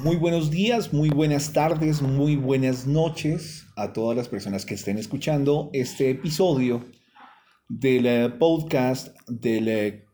[0.00, 4.96] Muy buenos días, muy buenas tardes, muy buenas noches a todas las personas que estén
[4.96, 6.84] escuchando este episodio
[7.68, 10.04] del eh, podcast del eh,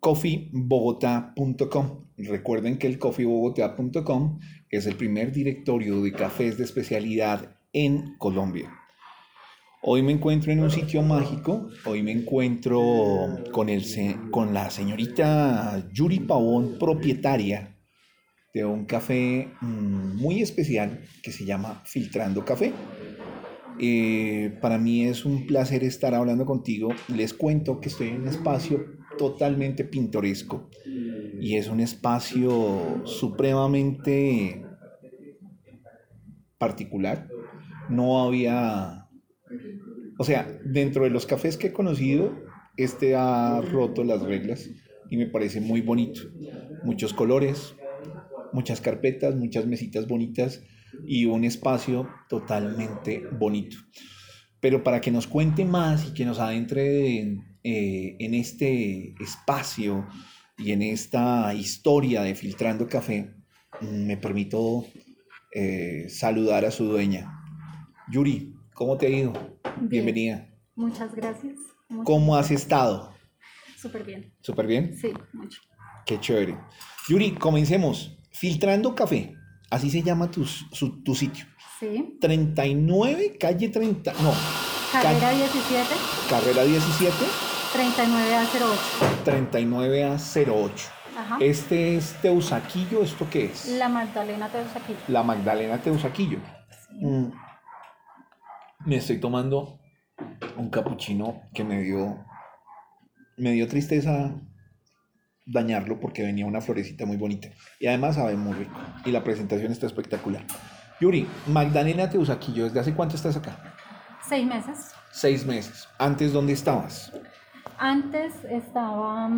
[0.00, 2.04] coffeebogotá.com.
[2.18, 8.70] Recuerden que el coffeebogotá.com es el primer directorio de cafés de especialidad en Colombia.
[9.80, 12.82] Hoy me encuentro en un sitio mágico, hoy me encuentro
[13.50, 13.82] con, el,
[14.30, 17.73] con la señorita Yuri Pavón, propietaria
[18.54, 22.72] de un café mm, muy especial que se llama Filtrando Café.
[23.80, 26.90] Eh, para mí es un placer estar hablando contigo.
[27.08, 28.84] Les cuento que estoy en un espacio
[29.18, 30.70] totalmente pintoresco
[31.40, 34.64] y es un espacio supremamente
[36.58, 37.28] particular.
[37.90, 39.04] No había
[40.18, 42.32] o sea, dentro de los cafés que he conocido,
[42.76, 44.70] este ha roto las reglas
[45.10, 46.22] y me parece muy bonito.
[46.84, 47.74] Muchos colores,
[48.54, 50.62] muchas carpetas, muchas mesitas bonitas
[51.06, 53.76] y un espacio totalmente bonito.
[54.60, 60.06] Pero para que nos cuente más y que nos adentre en, eh, este espacio
[60.56, 63.34] y en esta historia de Filtrando Café,
[63.80, 64.86] mm, me permito
[65.52, 67.30] eh, saludar a su dueña.
[68.10, 69.32] Yuri, ¿cómo te ha ido?
[69.80, 70.48] Bienvenida.
[70.74, 71.58] Muchas gracias.
[72.04, 73.12] ¿Cómo has estado?
[73.76, 74.32] Súper bien.
[74.40, 74.96] ¿Súper bien?
[74.96, 75.60] Sí, mucho.
[76.06, 76.56] Qué chévere.
[77.08, 78.18] Yuri, comencemos.
[78.34, 79.34] Filtrando Café,
[79.70, 80.44] así se llama tu,
[81.02, 81.46] tu sitio.
[81.80, 82.18] Sí.
[82.20, 84.34] 39, calle 30, no.
[84.92, 85.88] Carrera 17.
[86.28, 87.16] Carrera 17.
[89.24, 89.24] 39A08.
[89.24, 90.70] 39A08.
[91.16, 91.38] Ajá.
[91.40, 93.68] Este es Teusaquillo, ¿esto qué es?
[93.78, 94.98] La Magdalena Teusaquillo.
[95.08, 96.38] La Magdalena Teusaquillo.
[96.88, 97.06] Sí.
[97.06, 97.32] Mm
[98.84, 99.80] me estoy tomando
[100.56, 102.24] un capuchino que me dio,
[103.36, 104.34] me dio tristeza
[105.46, 107.48] dañarlo porque venía una florecita muy bonita.
[107.78, 108.78] Y además sabe muy rico.
[109.04, 110.44] Y la presentación está espectacular.
[111.00, 113.56] Yuri, Magdalena Teusaquillo, ¿desde hace cuánto estás acá?
[114.28, 114.92] Seis meses.
[115.10, 115.88] Seis meses.
[115.98, 117.12] ¿Antes dónde estabas?
[117.78, 119.28] Antes estaba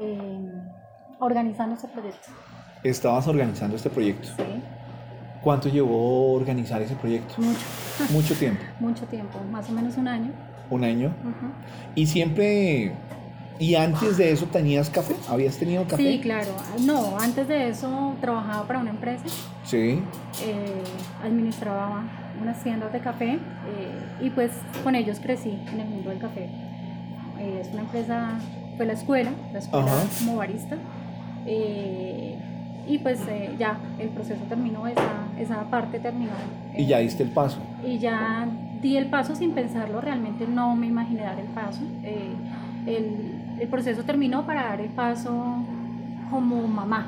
[0.00, 0.52] eh,
[1.20, 2.28] organizando este proyecto.
[2.82, 4.28] ¿Estabas organizando este proyecto?
[4.36, 4.62] Sí.
[5.42, 7.34] ¿Cuánto llevó organizar ese proyecto?
[7.38, 7.60] Mucho.
[8.10, 8.62] Mucho tiempo.
[8.80, 10.32] Mucho tiempo, más o menos un año.
[10.70, 11.14] Un año.
[11.94, 12.92] Y siempre,
[13.58, 16.02] y antes de eso tenías café, ¿habías tenido café?
[16.02, 16.52] Sí, claro.
[16.80, 19.24] No, antes de eso trabajaba para una empresa.
[19.64, 20.02] Sí.
[20.44, 20.82] Eh,
[21.22, 22.04] administraba
[22.40, 23.38] unas tiendas de café eh,
[24.20, 24.52] y pues
[24.84, 26.48] con ellos crecí en el mundo del café.
[27.38, 28.38] Eh, es una empresa,
[28.76, 30.76] fue la escuela, la escuela como barista
[32.88, 36.32] y pues eh, ya el proceso terminó, esa, esa parte terminó.
[36.76, 37.58] ¿Y ya diste el paso?
[37.84, 38.48] Y ya
[38.80, 41.80] di el paso sin pensarlo, realmente no me imaginé dar el paso.
[42.96, 45.64] El, el, proceso terminó para dar el paso
[46.30, 47.06] como mamá.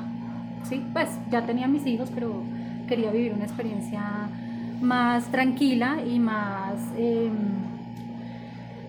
[0.63, 0.83] ¿sí?
[0.93, 2.43] Pues ya tenía mis hijos, pero
[2.87, 4.01] quería vivir una experiencia
[4.81, 6.75] más tranquila y más...
[6.97, 7.29] Eh,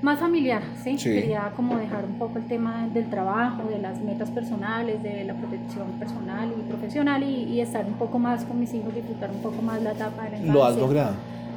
[0.03, 0.97] más familiar, ¿sí?
[0.97, 5.35] Quería como dejar un poco el tema del trabajo, de las metas personales, de la
[5.35, 9.63] protección personal y profesional y, estar un poco más con mis hijos, disfrutar un poco
[9.63, 10.53] más la etapa de la infancia.
[10.53, 11.15] ¿Lo has logrado?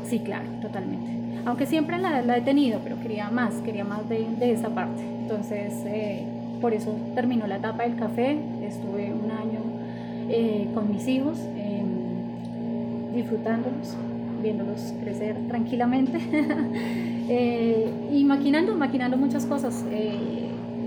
[0.08, 1.12] Sí, claro, totalmente.
[1.46, 5.04] Aunque siempre la, la he tenido, pero quería más, quería más de, de esa parte.
[5.26, 6.24] Entonces, eh,
[6.62, 9.60] por eso terminó la etapa del café, estuve un año
[10.30, 13.98] eh, con mis hijos, em, disfrutándolos,
[14.44, 16.20] viéndolos crecer tranquilamente.
[17.28, 19.84] Eh, y maquinando, maquinando muchas cosas.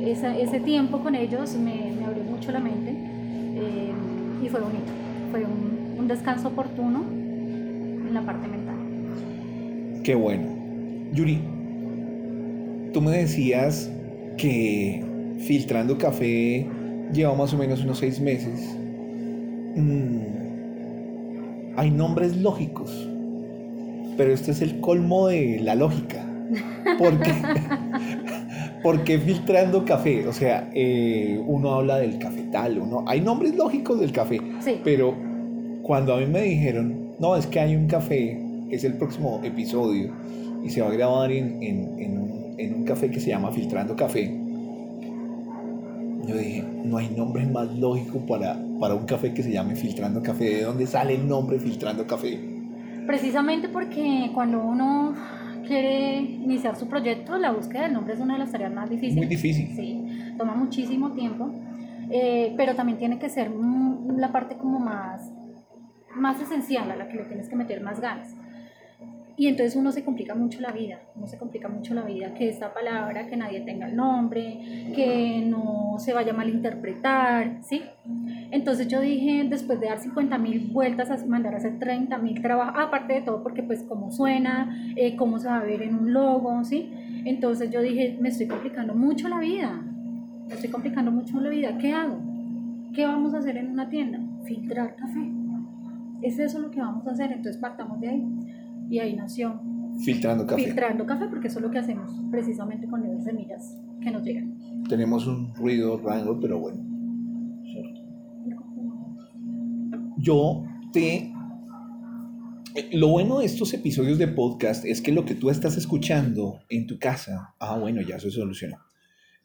[0.06, 2.94] Ese tiempo con ellos me, abrió mucho la mente
[4.41, 4.93] y fue bonito.
[5.32, 8.76] Fue un, un, descanso oportuno en la parte mental.
[10.05, 10.44] Qué bueno.
[11.12, 11.41] Yuri,
[12.93, 13.91] tú me decías
[14.38, 15.04] que
[15.41, 16.66] filtrando café
[17.12, 18.75] lleva más o menos unos seis meses.
[19.76, 20.19] Mm,
[21.76, 22.91] hay nombres lógicos,
[24.16, 26.25] pero este es el colmo de la lógica.
[26.99, 27.31] Porque,
[28.82, 34.12] porque filtrando café, o sea, eh, uno habla del cafetal, uno, hay nombres lógicos del
[34.12, 34.41] café,
[34.82, 35.14] pero
[35.82, 38.40] cuando a mí me dijeron, no, es que hay un café,
[38.70, 40.11] es el próximo episodio
[40.64, 42.48] y se va a grabar en, en, un,
[42.84, 44.49] café que se llama Filtrando Café,
[46.28, 50.22] yo dije, no hay nombre más lógico para, para un café que se llame Filtrando
[50.22, 50.44] Café.
[50.44, 52.38] ¿De dónde sale el nombre Filtrando Café?
[53.06, 55.14] Precisamente porque cuando uno
[55.66, 59.16] quiere iniciar su proyecto, la búsqueda del nombre es una de las tareas más difíciles.
[59.16, 59.75] Muy difícil.
[59.75, 61.50] Sí, toma muchísimo tiempo,
[62.11, 63.50] eh, pero también tiene que ser
[64.16, 65.31] la parte como más,
[66.14, 68.34] más esencial, a la que le tienes que meter más ganas.
[69.38, 72.49] Y entonces uno se complica mucho la vida, uno se complica mucho la vida, que
[72.49, 74.58] esta palabra, que nadie tenga el nombre,
[74.96, 77.82] que no se vaya a malinterpretar, ¿sí?
[78.50, 82.43] Entonces yo dije, después de dar 50 mil vueltas, a mandar a hacer 30 mil
[82.43, 85.94] trabajos, aparte de todo, porque pues cómo suena, eh, cómo se va a ver en
[85.94, 86.90] un logo, ¿sí?
[87.25, 89.70] Entonces yo dije, me estoy complicando mucho la vida,
[90.49, 92.19] me estoy complicando mucho la vida, ¿qué hago?
[92.93, 94.19] ¿Qué vamos a hacer en una tienda?
[94.43, 95.31] Filtrar café.
[96.23, 98.48] Es eso lo que vamos a hacer, entonces partamos de ahí
[98.88, 99.61] y ahí nació.
[100.05, 100.64] Filtrando café.
[100.64, 104.85] Filtrando café porque eso es lo que hacemos precisamente con esas semillas que nos llegan.
[104.88, 106.85] Tenemos un ruido raro, pero bueno.
[110.19, 111.32] Yo te...
[112.93, 116.87] Lo bueno de estos episodios de podcast es que lo que tú estás escuchando en
[116.87, 118.76] tu casa, ah, bueno, ya se solucionó,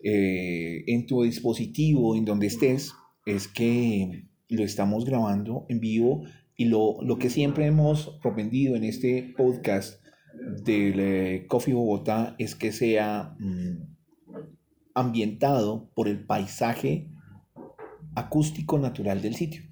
[0.03, 2.93] eh, en tu dispositivo, en donde estés,
[3.25, 6.23] es que lo estamos grabando en vivo
[6.55, 10.03] y lo, lo que siempre hemos propendido en este podcast
[10.33, 13.77] del eh, Coffee Bogotá es que sea mm,
[14.93, 17.09] ambientado por el paisaje
[18.15, 19.63] acústico natural del sitio.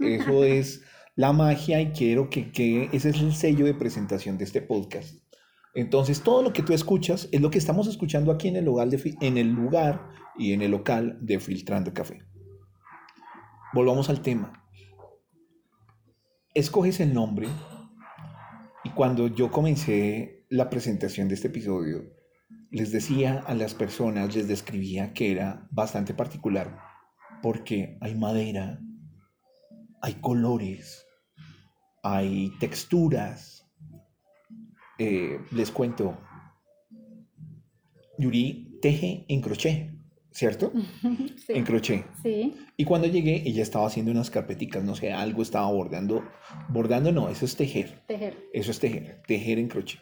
[0.00, 0.82] Eso es
[1.16, 5.16] la magia y quiero que, que ese es el sello de presentación de este podcast.
[5.74, 8.88] Entonces, todo lo que tú escuchas es lo que estamos escuchando aquí en el lugar,
[8.88, 12.22] de, en el lugar y en el local de Filtrando Café.
[13.72, 14.63] Volvamos al tema
[16.54, 17.48] escoges el nombre
[18.84, 22.04] y cuando yo comencé la presentación de este episodio,
[22.70, 26.78] les decía a las personas, les describía que era bastante particular
[27.42, 28.80] porque hay madera,
[30.00, 31.04] hay colores,
[32.02, 33.68] hay texturas.
[34.98, 36.18] Eh, les cuento,
[38.18, 39.93] Yuri teje en crochet.
[40.34, 40.72] ¿Cierto?
[41.48, 42.04] En crochet.
[42.22, 42.54] Sí.
[42.76, 46.24] Y cuando llegué, ella estaba haciendo unas carpeticas, no sé, algo estaba bordando.
[46.68, 48.02] Bordando no, eso es tejer.
[48.06, 48.36] Tejer.
[48.52, 50.00] Eso es tejer, tejer en crochet.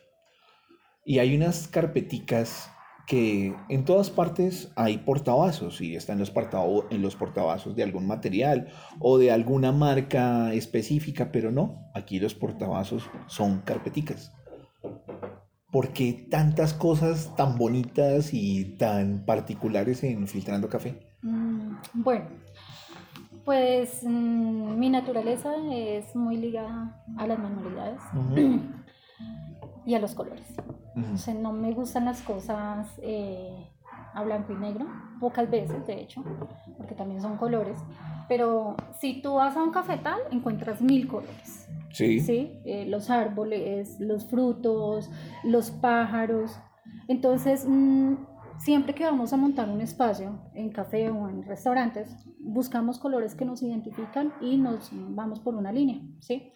[1.04, 2.70] Y hay unas carpeticas
[3.06, 6.32] que en todas partes hay portavasos y están los,
[6.90, 8.68] en los portavasos de algún material
[9.00, 14.32] o de alguna marca específica, pero no, aquí los portavasos son carpeticas.
[15.72, 21.00] ¿Por qué tantas cosas tan bonitas y tan particulares en Filtrando Café?
[21.22, 22.26] Mm, bueno,
[23.46, 28.02] pues mm, mi naturaleza es muy ligada a las manualidades
[29.86, 30.46] y a los colores.
[30.94, 33.66] o sea, no me gustan las cosas eh,
[34.12, 34.86] a blanco y negro,
[35.20, 36.22] pocas veces de hecho,
[36.76, 37.78] porque también son colores.
[38.28, 41.66] Pero si tú vas a un cafetal, encuentras mil colores.
[41.92, 42.20] Sí.
[42.20, 42.60] ¿sí?
[42.64, 45.10] Eh, los árboles, los frutos,
[45.44, 46.58] los pájaros.
[47.08, 48.14] Entonces, mm,
[48.58, 53.44] siempre que vamos a montar un espacio en café o en restaurantes, buscamos colores que
[53.44, 56.52] nos identifican y nos vamos por una línea, ¿sí?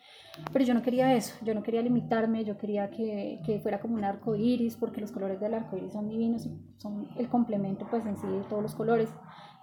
[0.53, 3.95] Pero yo no quería eso, yo no quería limitarme, yo quería que, que fuera como
[3.95, 7.87] un arco iris, porque los colores del arco iris son divinos y son el complemento,
[7.91, 9.09] pues en sí, de todos los colores.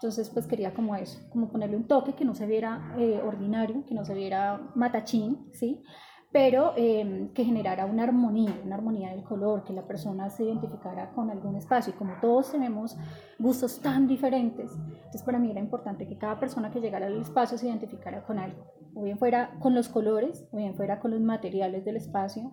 [0.03, 3.85] Entonces, pues quería como eso, como ponerle un toque que no se viera eh, ordinario,
[3.85, 5.81] que no se viera matachín, ¿sí?
[6.29, 11.11] Pero em, que generara una armonía, una armonía del color, que la persona se identificara
[11.11, 11.93] con algún espacio.
[11.93, 12.97] Y como todos tenemos
[13.39, 17.57] gustos tan diferentes, entonces para mí era importante que cada persona que llegara al espacio
[17.57, 21.21] se identificara con algo, o bien fuera con los colores, o bien fuera con los
[21.21, 22.51] materiales del espacio,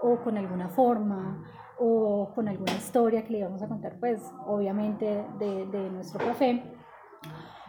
[0.00, 1.42] o con alguna forma,
[1.80, 6.62] o con alguna historia que le íbamos a contar, pues obviamente de, de nuestro café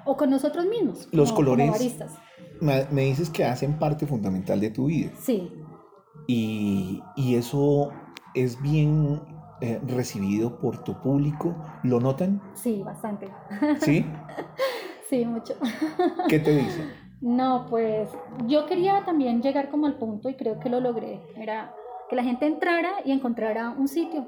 [0.06, 1.08] o con nosotros mismos.
[1.12, 2.00] Los colores
[2.62, 5.12] me dices que hacen parte fundamental de tu vida.
[5.20, 5.52] Sí.
[6.28, 7.92] Y, y eso
[8.34, 9.22] es bien
[9.62, 11.56] eh, recibido por tu público.
[11.84, 12.42] ¿Lo notan?
[12.54, 13.30] Sí, bastante.
[13.80, 14.06] ¿Sí?
[15.10, 15.54] sí, mucho.
[16.28, 16.92] ¿Qué te dicen?
[17.22, 18.10] No, pues
[18.48, 21.22] yo quería también llegar como al punto y creo que lo logré.
[21.36, 21.74] Era
[22.10, 24.28] que la gente entrara y encontrara un sitio.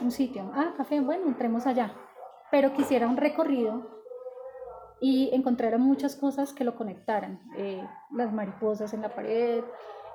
[0.00, 0.50] Un sitio.
[0.54, 1.92] Ah, café, bueno, entremos allá.
[2.50, 3.99] Pero quisiera un recorrido
[5.00, 9.62] y encontraron muchas cosas que lo conectaran, eh, las mariposas en la pared,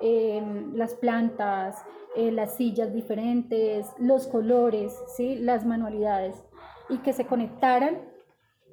[0.00, 0.42] eh,
[0.74, 5.36] las plantas, eh, las sillas diferentes, los colores, ¿sí?
[5.36, 6.42] las manualidades,
[6.88, 7.98] y que se conectaran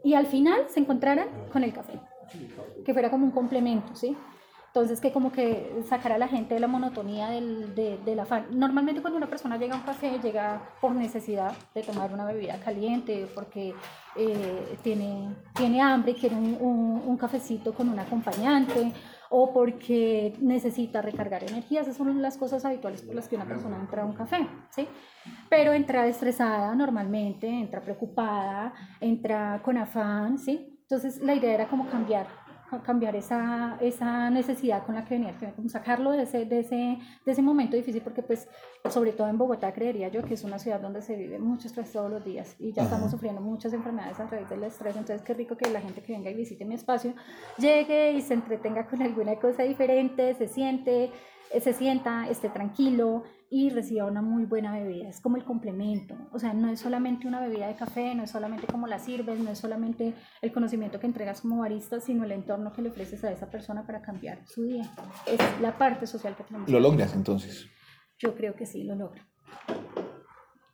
[0.03, 1.99] y al final se encontraran con el café,
[2.85, 4.15] que fuera como un complemento, ¿sí?
[4.75, 8.47] Entonces, que como que sacara a la gente de la monotonía del, de, del afán.
[8.49, 12.59] Normalmente cuando una persona llega a un café, llega por necesidad de tomar una bebida
[12.59, 13.75] caliente, porque
[14.15, 18.91] eh, tiene, tiene hambre quiere un, un, cafecito con un acompañante,
[19.29, 21.83] o porque necesita recargar energías.
[21.83, 24.87] Esas son las cosas habituales por las que una persona entra a un café, ¿sí?
[25.49, 30.79] Pero entra estresada normalmente, entra preocupada, entra con afán, ¿sí?
[30.81, 32.27] Entonces, la idea era como cambiar
[32.81, 36.97] cambiar esa, esa necesidad con la que venía el como sacarlo de ese, de, ese,
[37.25, 38.47] de ese momento difícil, porque pues
[38.89, 41.91] sobre todo en Bogotá creería yo que es una ciudad donde se vive mucho estrés
[41.91, 45.33] todos los días y ya estamos sufriendo muchas enfermedades a través del estrés, entonces qué
[45.33, 47.13] rico que la gente que venga y visite mi espacio
[47.57, 51.11] llegue y se entretenga con alguna cosa diferente, se siente,
[51.61, 55.07] se sienta, esté tranquilo, y reciba una muy buena bebida.
[55.07, 56.15] Es como el complemento.
[56.31, 59.39] O sea, no es solamente una bebida de café, no es solamente cómo la sirves,
[59.39, 63.23] no es solamente el conocimiento que entregas como barista, sino el entorno que le ofreces
[63.23, 64.89] a esa persona para cambiar su día.
[65.27, 66.67] Es la parte social que tenemos.
[66.67, 67.67] ¿Lo logras entonces?
[68.17, 69.21] Yo creo que sí, lo logro.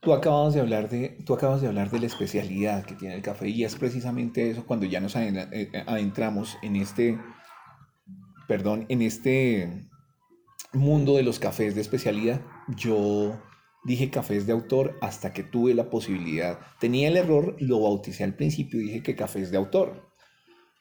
[0.00, 3.20] Tú acabas de hablar de, tú acabas de hablar de la especialidad que tiene el
[3.20, 7.20] café y es precisamente eso cuando ya nos eh, adentramos en este,
[8.48, 9.90] perdón, en este
[10.72, 13.40] mundo de los cafés de especialidad, yo
[13.84, 16.58] dije cafés de autor hasta que tuve la posibilidad.
[16.78, 20.10] Tenía el error, lo bauticé al principio y dije que cafés de autor.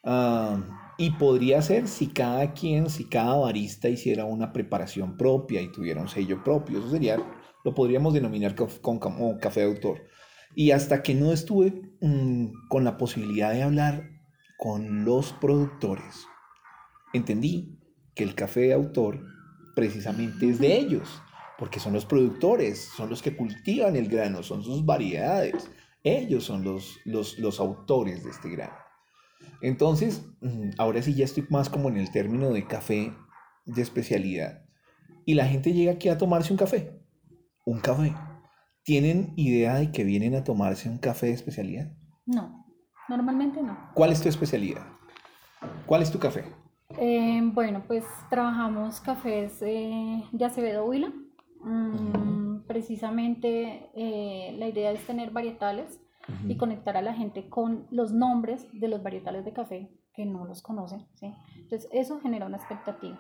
[0.04, 5.72] Ah, y podría ser si cada quien, si cada barista hiciera una preparación propia y
[5.72, 6.80] tuviera un sello propio.
[6.80, 7.18] Eso sería,
[7.64, 10.02] lo podríamos denominar como café de autor.
[10.56, 14.10] Y hasta que no estuve mm, con la posibilidad de hablar
[14.58, 16.26] con los productores,
[17.14, 17.80] entendí
[18.14, 19.22] que el café de autor
[19.80, 21.22] precisamente es de ellos,
[21.58, 25.72] porque son los productores, son los que cultivan el grano, son sus variedades.
[26.04, 28.76] Ellos son los, los, autores de este grano.
[29.62, 33.14] Entonces, mm, ahora sí ya estoy más como en el término de café
[33.66, 34.66] de especialidad.
[35.26, 37.02] Y la gente llega aquí a tomarse un café.
[37.66, 38.14] Un café.
[38.84, 41.94] ¿Tienen idea de que vienen a tomarse un café de especialidad?
[42.26, 42.66] No,
[43.08, 43.92] normalmente no.
[43.94, 44.86] ¿Cuál es tu especialidad?
[45.86, 46.44] ¿Cuál es tu café?
[46.98, 51.12] Eh, bueno, pues trabajamos cafés eh, de Acevedo Huila.
[51.62, 56.02] Mm, precisamente eh, la idea es tener varietales
[56.48, 60.46] y conectar a la gente con los nombres de los varietales de café que no
[60.46, 61.08] los conocen.
[61.16, 61.34] ¿sí?
[61.56, 63.20] Entonces eso genera una expectativa.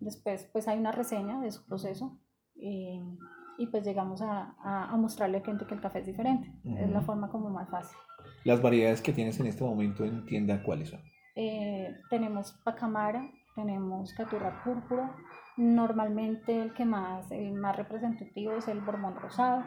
[0.00, 2.18] Después pues hay una reseña de su proceso
[2.56, 6.52] y pues llegamos a, a, mostrarle a la gente que el café es diferente.
[6.76, 7.96] Es la forma como más fácil.
[8.44, 11.00] ¿Las variedades que tienes en este momento en tienda cuáles son?
[11.34, 15.14] Eh, tenemos pacamara, tenemos caturra púrpura,
[15.56, 19.62] normalmente el que más, el más representativo es el borbón rosado,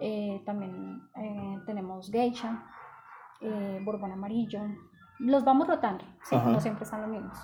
[0.00, 2.64] eh, también eh, tenemos geisha,
[3.84, 4.60] borbón amarillo,
[5.18, 7.38] los vamos rotando, no siempre están los mismos,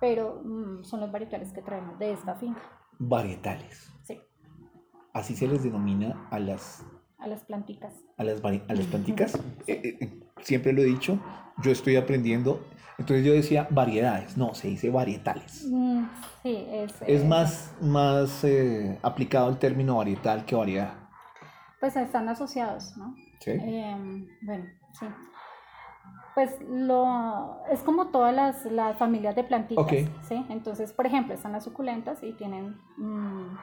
[0.00, 2.62] pero mm, son los varietales que traemos de esta finca.
[2.98, 3.92] Varietales.
[4.02, 4.20] Sí.
[5.12, 6.86] Así se les denomina a las...
[7.22, 7.94] A las plantitas.
[8.16, 9.38] A las, a las plantitas.
[10.42, 11.18] siempre lo he dicho,
[11.62, 12.60] yo estoy aprendiendo
[12.98, 15.66] entonces yo decía variedades, no, se dice varietales.
[15.68, 16.04] Mm,
[16.42, 20.94] sí, es, es más, más eh, aplicado el término varietal que variedad.
[21.80, 23.16] Pues están asociados, ¿no?
[23.40, 23.50] Sí.
[23.50, 25.06] Em, bueno, sí.
[26.34, 29.86] Pues lo, es como todas las, las familias de plantitas,
[30.28, 30.46] ¿sí?
[30.48, 33.58] Entonces, por ejemplo, están las suculentas y tienen, mm,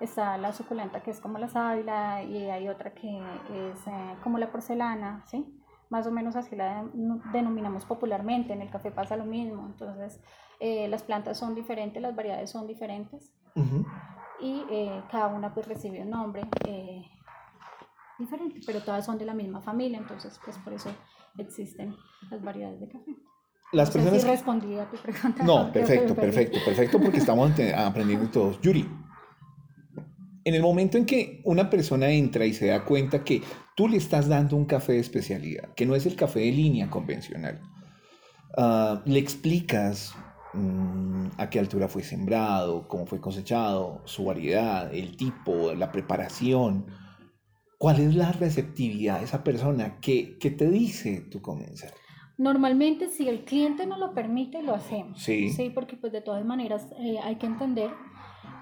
[0.00, 4.38] está la suculenta que es como la sábila y hay otra que es eh, como
[4.38, 5.60] la porcelana, ¿sí?
[5.90, 6.84] más o menos así la
[7.32, 10.20] denominamos popularmente, en el café pasa lo mismo, entonces
[10.58, 13.32] eh, las plantas son diferentes, las variedades son diferentes
[14.40, 16.42] y eh, cada una pues recibe un nombre
[18.18, 20.90] diferente, pero todas son de la misma familia, entonces pues por eso
[21.38, 21.94] existen
[22.30, 23.16] las variedades de café.
[23.72, 24.22] Las personas...
[24.22, 25.42] si respondí a tu pregunta.
[25.42, 28.60] No, perfecto, perfecto, perfecto, porque estamos aprendiendo todos.
[28.60, 28.88] Yuri,
[30.44, 33.42] en el momento en que una persona entra y se da cuenta que
[33.74, 36.90] tú le estás dando un café de especialidad, que no es el café de línea
[36.90, 37.60] convencional,
[38.56, 40.14] ah, le explicas
[40.52, 46.86] mm, a qué altura fue sembrado, cómo fue cosechado, su variedad, el tipo, la preparación,
[47.78, 51.92] cuál es la receptividad de esa persona, qué, qué te dice tu comensal.
[52.36, 55.22] Normalmente si el cliente no lo permite, lo hacemos.
[55.22, 55.50] Sí.
[55.50, 57.90] Sí, porque pues de todas maneras eh, hay que entender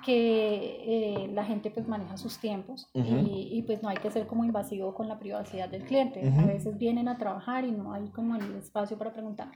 [0.05, 4.45] que eh, la gente pues maneja sus tiempos y, pues no hay que ser como
[4.45, 6.23] invasivo con la privacidad del cliente.
[6.39, 9.51] A veces vienen a trabajar y no hay como el espacio para preguntar.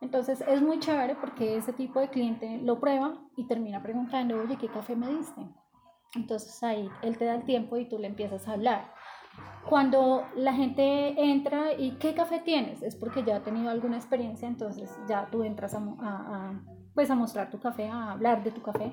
[0.00, 4.56] Entonces es muy chévere porque ese tipo de cliente lo prueba y termina preguntando, oye,
[4.56, 5.42] ¿qué café me diste?
[6.14, 8.92] Entonces ahí él te da el tiempo y tú le empiezas a hablar.
[9.68, 12.82] Cuando la gente entra y ¿qué café tienes?
[12.82, 16.62] Es porque ya ha tenido alguna experiencia, entonces ya tú entras a
[16.98, 18.90] pues a mostrar tu café, a hablar de tu café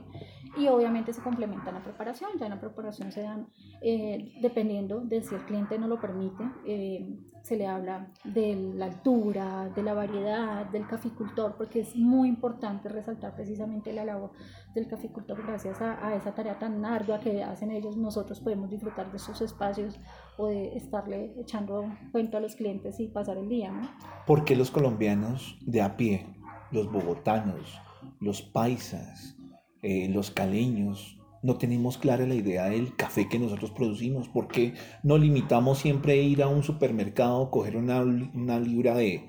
[0.56, 3.48] y obviamente se complementa la preparación, ya en la preparación se dan,
[3.82, 8.86] eh, dependiendo de si el cliente no lo permite, eh, se le habla de la
[8.86, 14.34] altura, de la variedad, del caficultor, porque es muy importante resaltar precisamente la labor
[14.76, 19.12] del caficultor, gracias a, a esa tarea tan ardua que hacen ellos, nosotros podemos disfrutar
[19.12, 20.00] de sus espacios
[20.38, 23.72] o de estarle echando cuento a los clientes y pasar el día.
[23.72, 23.90] ¿no?
[24.28, 26.36] ¿Por qué los colombianos de a pie
[26.72, 27.82] los bogotanos,
[28.20, 29.36] los paisas,
[29.82, 34.28] eh, los caleños, no tenemos clara la idea del café que nosotros producimos?
[34.28, 39.28] ¿Por qué no limitamos siempre a ir a un supermercado, coger una, una libra de,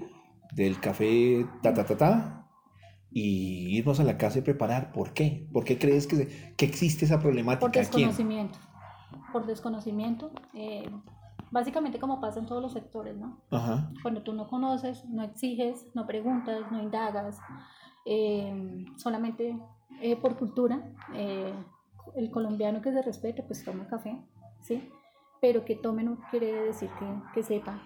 [0.53, 2.49] del café ta ta ta ta
[3.11, 4.93] y irnos a la casa y preparar?
[4.93, 5.47] ¿Por qué?
[5.53, 7.67] ¿Por qué crees que, que existe esa problemática?
[7.67, 8.59] Por desconocimiento.
[9.31, 10.31] Por desconocimiento.
[10.55, 10.91] Eh,
[11.51, 13.43] básicamente como pasa en todos los sectores, ¿no?
[13.51, 13.91] Ajá.
[14.03, 17.39] Cuando tú no conoces, no exiges, no preguntas, no indagas,
[18.07, 19.59] eh, solamente
[20.01, 20.83] eh, por cultura
[22.15, 24.19] el colombiano que se respete, pues toma café,
[24.63, 24.89] ¿sí?
[25.41, 27.81] Pero que tome no quiere decir que, que sepa,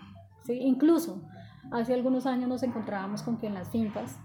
[0.44, 0.52] ¿sí?
[0.52, 1.22] Incluso
[1.70, 4.18] hace algunos años nos encontrábamos con que en las fincas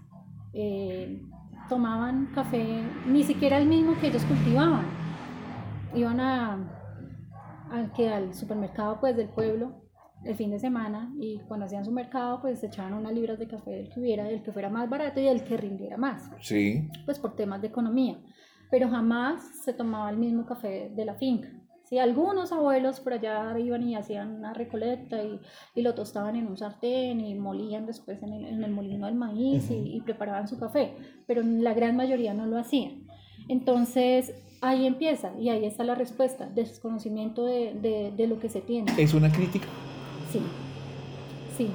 [0.54, 1.22] eh,
[1.70, 4.86] tomaban café, ni siquiera el mismo que ellos cultivaban.
[5.94, 6.54] Iban a,
[7.72, 9.85] a, que al supermercado pues del pueblo
[10.26, 13.72] el fin de semana y cuando hacían su mercado pues echaban unas libras de café
[13.72, 16.30] del que hubiera, del que fuera más barato y del que rindiera más.
[16.42, 16.90] Sí.
[17.06, 18.18] Pues por temas de economía
[18.70, 21.50] pero jamás se tomaba el mismo café de la finca.
[21.84, 25.40] Sí, algunos abuelos por allá iban y hacían una recolecta y,
[25.76, 29.14] y lo tostaban en un sartén y molían después en el, en el molino del
[29.14, 30.96] maíz y, y, preparaban su café,
[31.28, 33.06] pero la gran mayoría no lo hacían.
[33.50, 38.62] Entonces ahí empieza y ahí está la respuesta, desconocimiento de, de, de lo que se
[38.62, 38.92] tiene.
[38.98, 39.68] ¿Es una crítica?
[40.32, 40.40] Sí,
[41.58, 41.70] sí,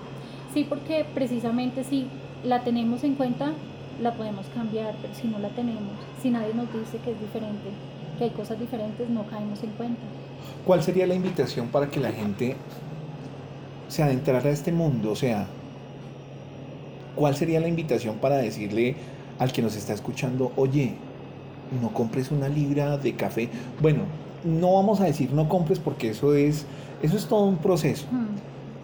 [0.53, 2.07] sí, porque precisamente si
[2.45, 3.53] la tenemos en cuenta,
[4.01, 5.93] la podemos cambiar, pero si no la tenemos,
[6.23, 7.71] si nadie nos dice que es diferente,
[8.19, 10.01] que hay cosas diferentes, no caemos en cuenta.
[10.67, 12.57] ¿Cuál sería la invitación para que la gente
[13.89, 15.13] se adentrara a este mundo?
[15.13, 15.47] O sea,
[17.15, 18.97] ¿cuál sería la invitación para decirle
[19.39, 20.95] al que nos está escuchando, oye,
[21.81, 23.49] no compres una libra de café?
[23.81, 24.03] Bueno,
[24.45, 26.65] no vamos a decir no compres porque eso es,
[27.03, 28.07] eso es todo un proceso.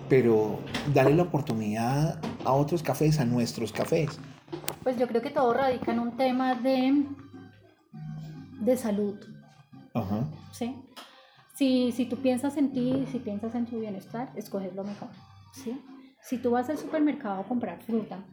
[0.09, 0.61] Pero
[0.95, 4.19] darle la oportunidad a otros cafés, a nuestros cafés.
[4.83, 7.05] Pues yo creo que todo radica en un tema de,
[8.61, 9.19] de salud.
[9.95, 10.29] Ajá.
[10.53, 10.77] ¿Sí?
[11.55, 15.09] Si, si tú piensas en ti, si piensas en tu bienestar, escoges lo mejor.
[15.53, 15.81] ¿sí?
[16.21, 18.25] Si tú vas al supermercado a comprar fruta,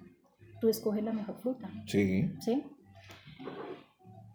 [0.60, 1.70] tú escoges la mejor fruta.
[1.86, 2.32] Sí.
[2.40, 2.64] ¿Sí?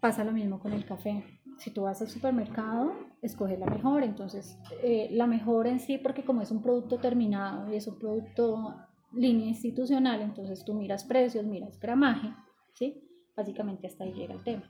[0.01, 1.23] Pasa lo mismo con el café.
[1.59, 4.03] Si tú vas al supermercado, escoges la mejor.
[4.03, 7.99] Entonces, eh, la mejor en sí, porque como es un producto terminado y es un
[7.99, 8.75] producto
[9.13, 12.33] línea institucional, entonces tú miras precios, miras gramaje,
[12.73, 13.03] ¿sí?
[13.35, 14.63] Básicamente hasta ahí llega el tema.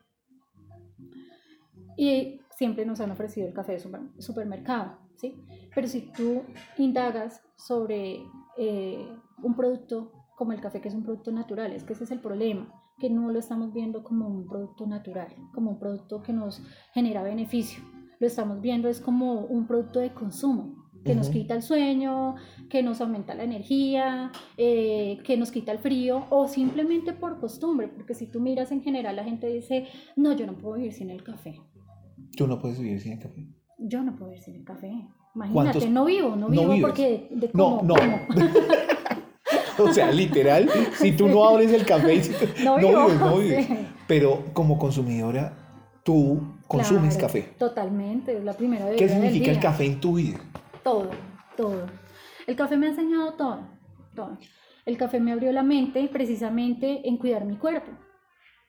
[1.98, 3.80] Y siempre nos han ofrecido el café de
[4.20, 5.36] supermercado, ¿sí?
[5.76, 6.44] Pero si tú
[6.78, 8.24] indagas sobre
[8.58, 9.08] eh,
[9.44, 12.22] un producto como el café, que es un producto natural, es que ese es el
[12.22, 16.62] problema, que no lo estamos viendo como un producto natural, como un producto que nos
[16.94, 17.84] genera beneficio.
[18.20, 22.36] Lo estamos viendo es como un producto de consumo, que nos quita el sueño,
[22.70, 27.88] que nos aumenta la energía, eh, que nos quita el frío o simplemente por costumbre,
[27.88, 31.10] porque si tú miras en general la gente dice, no, yo no puedo vivir sin
[31.10, 31.60] el café.
[32.36, 33.48] ¿Tú no puedes vivir sin el café?
[33.78, 35.08] Yo no puedo vivir sin el café.
[35.36, 38.20] Imagínate, no vivo, no vivo porque de cómo, no, no.
[39.84, 42.22] o sea, literal, si tú no abres el café,
[42.64, 43.68] no, vives, no vives.
[44.08, 45.54] Pero como consumidora,
[46.04, 47.54] tú consumes café.
[47.58, 48.98] Totalmente, es la primera vez.
[48.98, 50.40] ¿Qué significa el café en tu vida?
[50.84, 51.10] todo,
[51.56, 51.86] todo.
[52.48, 53.60] El café me ha enseñado todo,
[54.16, 54.38] todo.
[54.86, 57.92] El café me abrió la mente precisamente en cuidar mi cuerpo.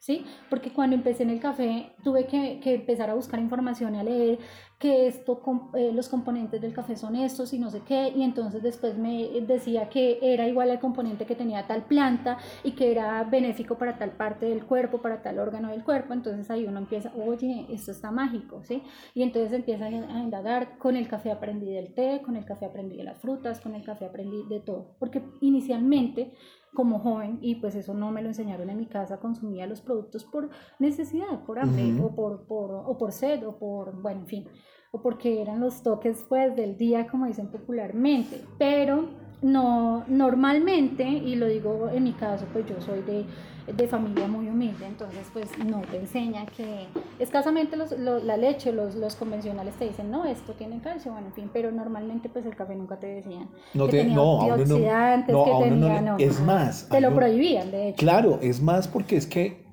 [0.00, 0.24] ¿Sí?
[0.48, 4.02] Porque cuando empecé en el café tuve que, que empezar a buscar información y a
[4.02, 4.38] leer
[4.80, 5.42] que esto,
[5.74, 9.28] eh, los componentes del café son estos y no sé qué, y entonces después me
[9.42, 13.98] decía que era igual al componente que tenía tal planta y que era benéfico para
[13.98, 17.90] tal parte del cuerpo, para tal órgano del cuerpo, entonces ahí uno empieza, oye, esto
[17.90, 18.82] está mágico, ¿sí?
[19.14, 22.96] Y entonces empieza a indagar, con el café aprendí del té, con el café aprendí
[22.96, 26.32] de las frutas, con el café aprendí de todo, porque inicialmente
[26.74, 30.24] como joven y pues eso no me lo enseñaron en mi casa, consumía los productos
[30.24, 34.48] por necesidad, por hambre o, por, por, o por sed o por, bueno, en fin,
[34.92, 39.09] o porque eran los toques pues del día como dicen popularmente, pero
[39.42, 43.24] no, normalmente, y lo digo en mi caso, pues yo soy de,
[43.72, 46.87] de familia muy humilde, entonces pues no te enseñan que
[47.18, 51.35] escasamente los, la leche, los, los, convencionales te dicen, no, esto tiene calcio, bueno, en
[51.35, 55.44] fin, pero normalmente pues el café nunca te decían no que tenía no, antioxidantes, no,
[55.44, 57.98] que tenía, no, es más, te lo prohibían, de hecho.
[57.98, 59.64] Claro, es más porque es que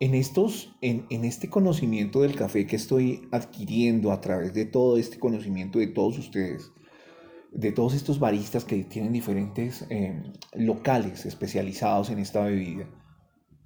[0.00, 4.96] en, estos, en, en, este conocimiento del café que estoy adquiriendo a través de todo
[4.98, 6.70] este conocimiento de todos ustedes,
[7.52, 10.22] de todos estos baristas que tienen diferentes eh,
[10.54, 12.86] locales especializados en esta bebida,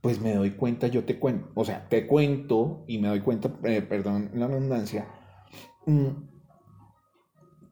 [0.01, 3.53] pues me doy cuenta, yo te cuento, o sea, te cuento y me doy cuenta,
[3.65, 5.07] eh, perdón la redundancia,
[5.87, 6.09] mm,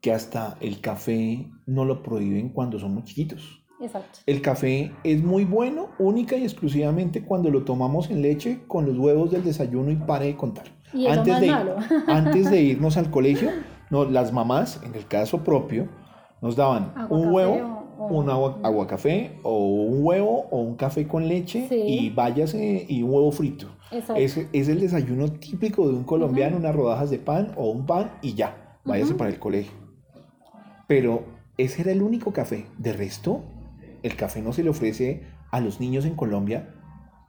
[0.01, 3.64] que hasta el café no lo prohíben cuando somos chiquitos.
[3.81, 4.20] Exacto.
[4.27, 8.99] El café es muy bueno única y exclusivamente cuando lo tomamos en leche con los
[8.99, 10.66] huevos del desayuno y pare de contar.
[10.92, 11.77] Y antes, más de, malo.
[12.07, 13.51] antes de irnos al colegio,
[13.90, 15.88] no, las mamás, en el caso propio,
[16.40, 20.46] nos daban Agua un café huevo, o- o- un agua, agua café o un huevo
[20.50, 21.74] o un café con leche Sí.
[21.76, 23.66] y váyase y un huevo frito.
[24.16, 28.12] Es, es el desayuno típico de un colombiano, unas rodajas de pan o un pan
[28.22, 29.72] y ya, váyase para el colegio.
[30.87, 31.24] Pero
[31.59, 32.66] ese era el único café.
[32.79, 33.42] De resto,
[34.03, 36.74] el café no se le ofrece a los niños en Colombia,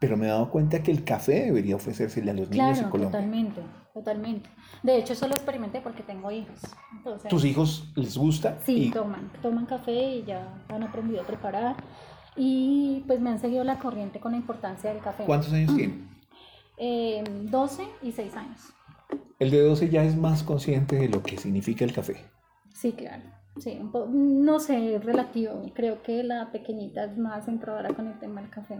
[0.02, 2.90] pero me he dado cuenta que el café debería ofrecérsele a los niños en Claro,
[2.90, 3.12] Colombia.
[3.20, 3.62] totalmente,
[3.94, 4.50] totalmente.
[4.82, 6.60] De hecho, eso lo experimenté porque tengo hijos.
[6.98, 8.58] Entonces, ¿Tus hijos les gusta?
[8.66, 11.76] Sí, Y- toman, toman café y ya han aprendido a preparar.
[12.36, 15.24] Y pues me han seguido la corriente con la importancia del café.
[15.24, 16.10] ¿Cuántos años tienen?
[16.78, 18.60] Eh, 12 y 6 años.
[19.38, 22.26] El de 12 ya es más consciente de lo que significa el café.
[22.74, 23.22] Sí, claro.
[23.60, 25.62] Sí, un po- no sé, es relativo.
[25.76, 28.80] Creo que la pequeñita es más entradora con el tema del café.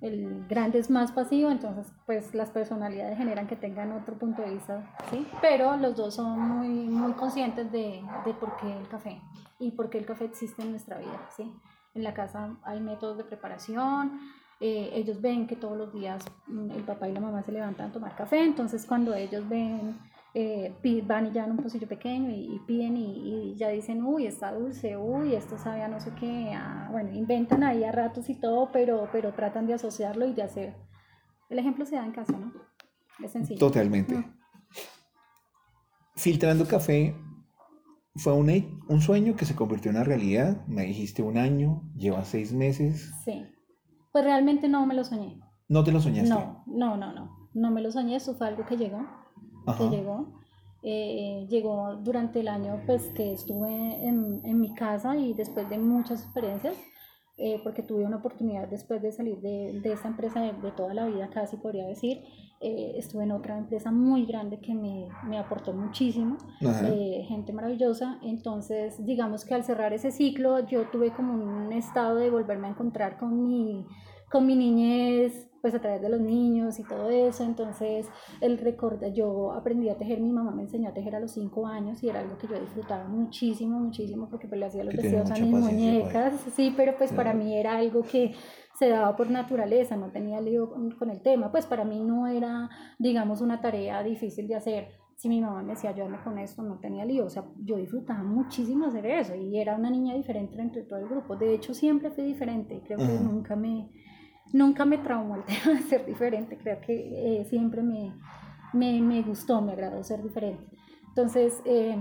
[0.00, 4.50] El grande es más pasivo, entonces pues las personalidades generan que tengan otro punto de
[4.50, 5.26] vista, ¿sí?
[5.40, 9.20] Pero los dos son muy, muy conscientes de, de por qué el café
[9.58, 11.50] y por qué el café existe en nuestra vida, ¿sí?
[11.94, 14.20] En la casa hay métodos de preparación,
[14.60, 17.90] eh, ellos ven que todos los días mm, el papá y la mamá se levantan
[17.90, 19.98] a tomar café, entonces cuando ellos ven
[20.38, 24.26] eh, van y en un pocillo pequeño y, y piden y, y ya dicen, uy,
[24.26, 28.28] está dulce, uy, esto sabe a no sé qué, a- bueno, inventan ahí a ratos
[28.28, 30.76] y todo, pero, pero tratan de asociarlo y de hacer.
[31.48, 32.52] El ejemplo se da en casa, ¿no?
[33.24, 33.58] Es sencillo.
[33.58, 34.14] Totalmente.
[34.14, 34.34] Mm.
[36.16, 37.16] Filtrando café
[38.16, 38.50] fue un,
[38.88, 40.66] un sueño que se convirtió en una realidad.
[40.66, 43.10] Me dijiste un año, lleva seis meses.
[43.24, 43.46] Sí.
[44.12, 45.40] Pues realmente no me lo soñé.
[45.68, 46.28] ¿No te lo soñaste?
[46.28, 47.48] No, no, no, no.
[47.54, 49.00] No me lo soñé, eso fue algo que llegó.
[49.66, 49.78] Ajá.
[49.78, 50.26] que llegó.
[50.82, 53.68] Eh, llegó durante el año pues que estuve
[54.06, 56.76] en, en mi casa y después de muchas experiencias,
[57.38, 60.94] eh, porque tuve una oportunidad después de salir de, de esa empresa de, de toda
[60.94, 62.22] la vida, casi podría decir,
[62.60, 68.18] eh, estuve en otra empresa muy grande que me, me aportó muchísimo, eh, gente maravillosa,
[68.22, 72.70] entonces digamos que al cerrar ese ciclo yo tuve como un estado de volverme a
[72.70, 73.84] encontrar con mi,
[74.30, 78.06] con mi niñez, pues a través de los niños y todo eso, entonces
[78.40, 81.66] el recorda, yo aprendí a tejer, mi mamá me enseñó a tejer a los cinco
[81.66, 85.28] años y era algo que yo disfrutaba muchísimo, muchísimo, porque pues le hacía los vestidos
[85.28, 88.32] a mis muñecas, sí, pero pues para mí era algo que
[88.78, 92.70] se daba por naturaleza, no tenía lío con, el tema, pues para mí no era,
[93.00, 94.88] digamos, una tarea difícil de hacer.
[95.16, 97.24] Si mi mamá me decía, ayúdame con esto, no tenía lío.
[97.24, 101.08] O sea, yo disfrutaba muchísimo hacer eso y era una niña diferente entre todo el
[101.08, 101.36] grupo.
[101.36, 102.82] De hecho, siempre fui diferente.
[102.84, 103.24] Creo que Ujú.
[103.24, 103.88] nunca me,
[104.56, 106.56] nunca me traumó el tema de ser diferente.
[106.56, 108.12] Creo que eh, siempre me,
[108.72, 110.64] me, me gustó, me agradó ser diferente.
[111.08, 111.96] Entonces, eh,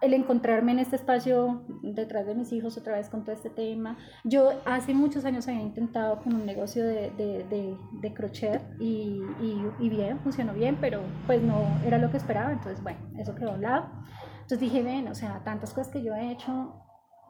[0.00, 3.96] el encontrarme en este espacio detrás de mis hijos otra vez con todo este tema.
[4.24, 9.22] Yo hace muchos años había intentado con un negocio de, de, de, de crochet y,
[9.40, 12.52] y, y bien, funcionó bien, pero pues no era lo que esperaba.
[12.52, 13.86] Entonces, bueno, eso quedó a un lado.
[14.42, 16.74] Entonces dije, ven, o sea, tantas cosas que yo he hecho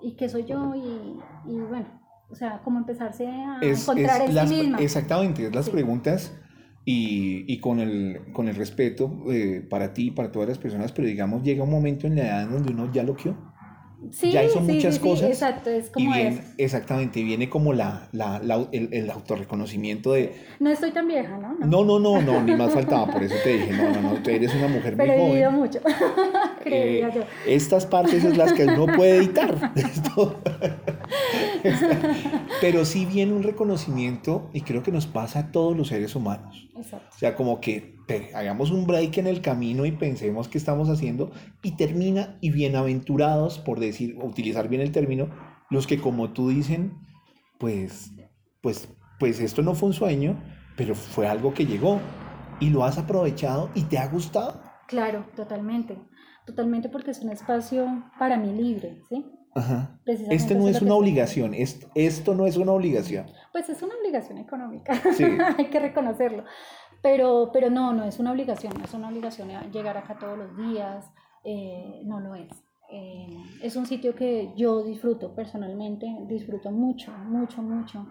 [0.03, 1.87] y que soy yo y, y bueno,
[2.35, 4.79] o sea, como empezarse a Es- encontrar es en las- sí misma.
[4.81, 5.70] Exactamente, es las Sí.
[5.70, 6.33] preguntas
[6.85, 10.90] y, y con, el, con el respeto eh, para ti y para todas las personas,
[10.90, 13.37] pero digamos, llega un momento en la edad donde uno ya lo quió.
[14.11, 16.42] Sí, ya hizo sí, muchas sí, sí, cosas exacto, es Y como viene, eso.
[16.59, 21.55] exactamente, viene como la, la, la- el, el autorreconocimiento de, No estoy tan vieja, ¿no?
[21.64, 24.29] no, no, no, no, ni más faltaba, por eso te dije, no, no, no, tú
[24.31, 25.61] eres una mujer muy Pero he vivido joven.
[25.62, 25.79] mucho,
[26.66, 27.23] Eh, yo.
[27.47, 29.73] Estas partes es las que uno puede editar.
[32.61, 36.68] Pero sí viene un reconocimiento y creo que nos pasa a todos los seres humanos.
[36.77, 37.09] Exacto.
[37.14, 37.94] O sea, como que
[38.35, 43.59] hagamos un break en el camino y pensemos qué estamos haciendo y termina y bienaventurados,
[43.59, 45.29] por decir, utilizar bien el término,
[45.70, 46.98] los que como tú dicen,
[47.59, 48.12] pues,
[48.61, 50.42] pues, pues esto no fue un sueño,
[50.77, 52.00] pero fue algo que llegó
[52.61, 54.62] y lo has aprovechado y te ha gustado.
[54.87, 55.98] Claro, totalmente.
[56.46, 59.24] Totalmente porque es un espacio para mí libre, ¿sí?
[59.55, 60.01] Ajá.
[60.07, 63.27] Este no es lo una obligación, esto, esto no es una obligación.
[63.53, 65.25] Pues es una obligación económica, Sí.
[65.59, 66.45] hay que reconocerlo.
[67.03, 70.57] Pero, pero no, no es una obligación, no es una obligación llegar acá todos los
[70.57, 71.05] días,
[71.45, 72.51] eh, no lo es.
[72.90, 73.27] Eh,
[73.62, 78.07] es un sitio que yo disfruto personalmente, disfruto mucho, mucho, mucho.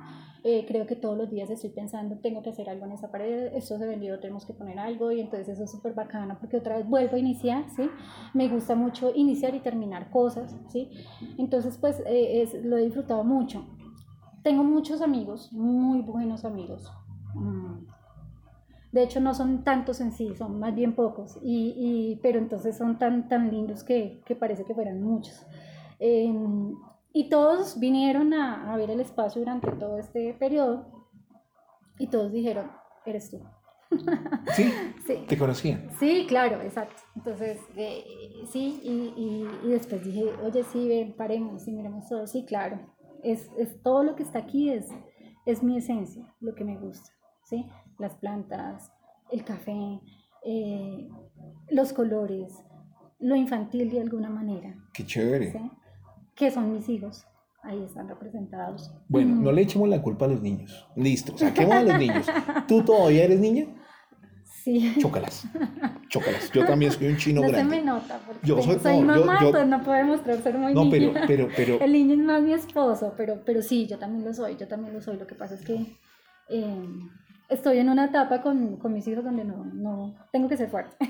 [0.45, 3.53] Eh, creo que todos los días estoy pensando, tengo que hacer algo en esa pared,
[3.55, 6.75] esto se vendió, tenemos que poner algo y entonces eso es súper bacano porque otra
[6.77, 7.89] vez vuelvo a iniciar, ¿sí?
[8.33, 10.89] Me gusta mucho iniciar y terminar cosas, ¿sí?
[11.37, 13.65] Entonces pues eh, es, lo he disfrutado mucho.
[14.43, 16.91] Tengo muchos amigos, muy buenos amigos.
[17.35, 17.85] Mm.
[18.91, 22.77] De hecho, no son tantos en sí, son más bien pocos, y, y- pero entonces
[22.77, 25.47] son tan, tan lindos que, que parece que fueran muchos.
[25.99, 26.31] Eh,
[27.13, 31.07] Y todos vinieron a, a ver el espacio durante todo este periodo
[31.99, 32.71] y todos dijeron,
[33.05, 33.39] eres tú.
[34.55, 34.71] ¿Sí?
[35.07, 35.25] sí.
[35.27, 35.89] ¿Te conocían?
[35.99, 37.01] Sí, claro, exacto.
[37.15, 38.03] Entonces, eh,
[38.49, 42.25] sí, y, y, después dije, oye, sí, ven, paremos y miremos todo.
[42.25, 42.79] Sí, claro.
[43.21, 44.89] Es, es, todo lo que está aquí es,
[45.45, 47.11] es mi esencia, lo que me gusta.
[47.43, 47.67] ¿sí?
[47.99, 48.91] Las plantas,
[49.31, 49.99] el café,
[50.43, 51.09] eh,
[51.69, 52.53] los colores,
[53.19, 54.75] lo infantil de alguna manera.
[54.93, 55.51] Qué chévere.
[55.51, 55.71] ¿sí?
[56.35, 57.25] Que son mis hijos.
[57.61, 58.91] Ahí están representados.
[59.07, 60.85] Bueno, no le echemos la culpa a los niños.
[60.95, 62.27] Listo, saquemos a los niños.
[62.67, 63.67] ¿Tú todavía eres niña?
[64.63, 64.95] Sí.
[64.99, 65.45] Chócalas.
[66.09, 66.51] Chócalas.
[66.51, 67.75] Yo también soy un chino no grande.
[67.75, 70.73] se me nota, porque yo soy, soy mamá, yo, pues no puede mostrar ser muy
[70.73, 71.79] no, pero, pero, pero...
[71.81, 74.93] El niño es más mi esposo, pero, pero sí, yo también lo soy, yo también
[74.93, 75.17] lo soy.
[75.17, 75.97] Lo que pasa es que
[76.49, 76.89] eh,
[77.53, 80.95] estoy en una etapa con, con, mis hijos donde no, no tengo que ser fuerte.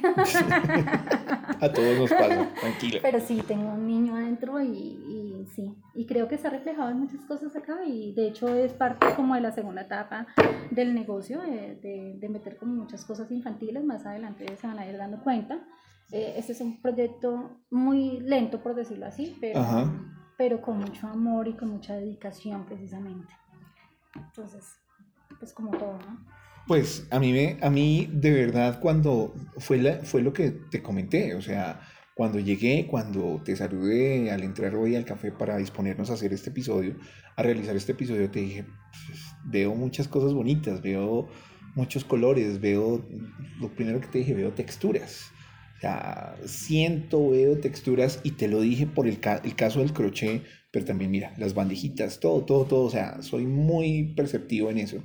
[1.61, 2.99] A todos nos pasa, tranquila.
[3.01, 6.89] Pero sí, tengo un niño adentro y, y, sí, y creo que se ha reflejado
[6.89, 10.27] en muchas cosas acá y de hecho es parte como de la segunda etapa
[10.71, 14.97] del negocio, de, de, meter como muchas cosas infantiles, más adelante se van a ir
[14.97, 15.59] dando cuenta.
[16.11, 19.61] Eh, este es un proyecto muy lento, por decirlo así, pero,
[20.37, 23.33] pero con mucho amor y con mucha dedicación precisamente.
[24.15, 24.82] Entonces,
[25.39, 26.25] pues como todo, ¿no?
[26.67, 31.35] Pues a mí, a mí de verdad cuando fue, la, fue lo que te comenté,
[31.35, 31.81] o sea,
[32.15, 36.51] cuando llegué, cuando te saludé al entrar hoy al café para disponernos a hacer este
[36.51, 36.95] episodio,
[37.35, 38.63] a realizar este episodio, te dije,
[39.07, 41.27] pues, veo muchas cosas bonitas, veo
[41.75, 43.05] muchos colores, veo,
[43.59, 45.31] lo primero que te dije, veo texturas.
[45.83, 50.41] Sea, siento, veo texturas y te lo dije por el, el caso del crochet,
[50.71, 55.03] pero también mira, las bandejitas, todo, todo, todo, o sea, soy muy perceptivo en eso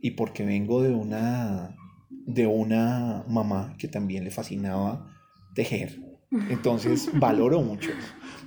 [0.00, 1.76] y porque vengo de una,
[2.08, 5.14] de una mamá que también le fascinaba
[5.54, 6.00] tejer.
[6.48, 7.90] Entonces valoro mucho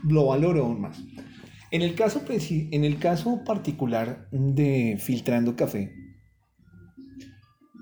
[0.03, 0.99] Lo valoro aún más.
[1.69, 5.93] En el caso, en el caso particular de filtrando café,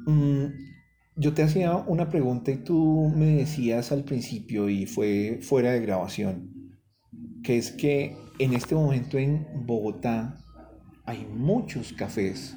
[0.05, 0.68] mm,
[1.19, 5.81] yo te hacía una pregunta y tú me decías al principio y fue fuera de
[5.81, 6.79] grabación,
[7.43, 10.37] que es que en este momento en Bogotá
[11.05, 12.55] hay muchos cafés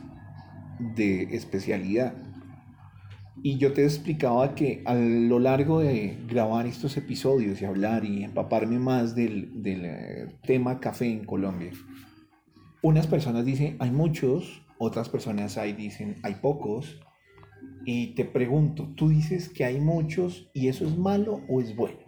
[0.94, 2.14] de especialidad.
[3.42, 8.22] Y yo te explicaba que a lo largo de grabar estos episodios y hablar y
[8.22, 11.72] empaparme más del, del eh, tema café en Colombia,
[12.80, 17.00] unas personas dicen hay muchos, otras personas hay, dicen hay pocos.
[17.84, 21.98] Y te pregunto, tú dices que hay muchos y eso es malo o es bueno?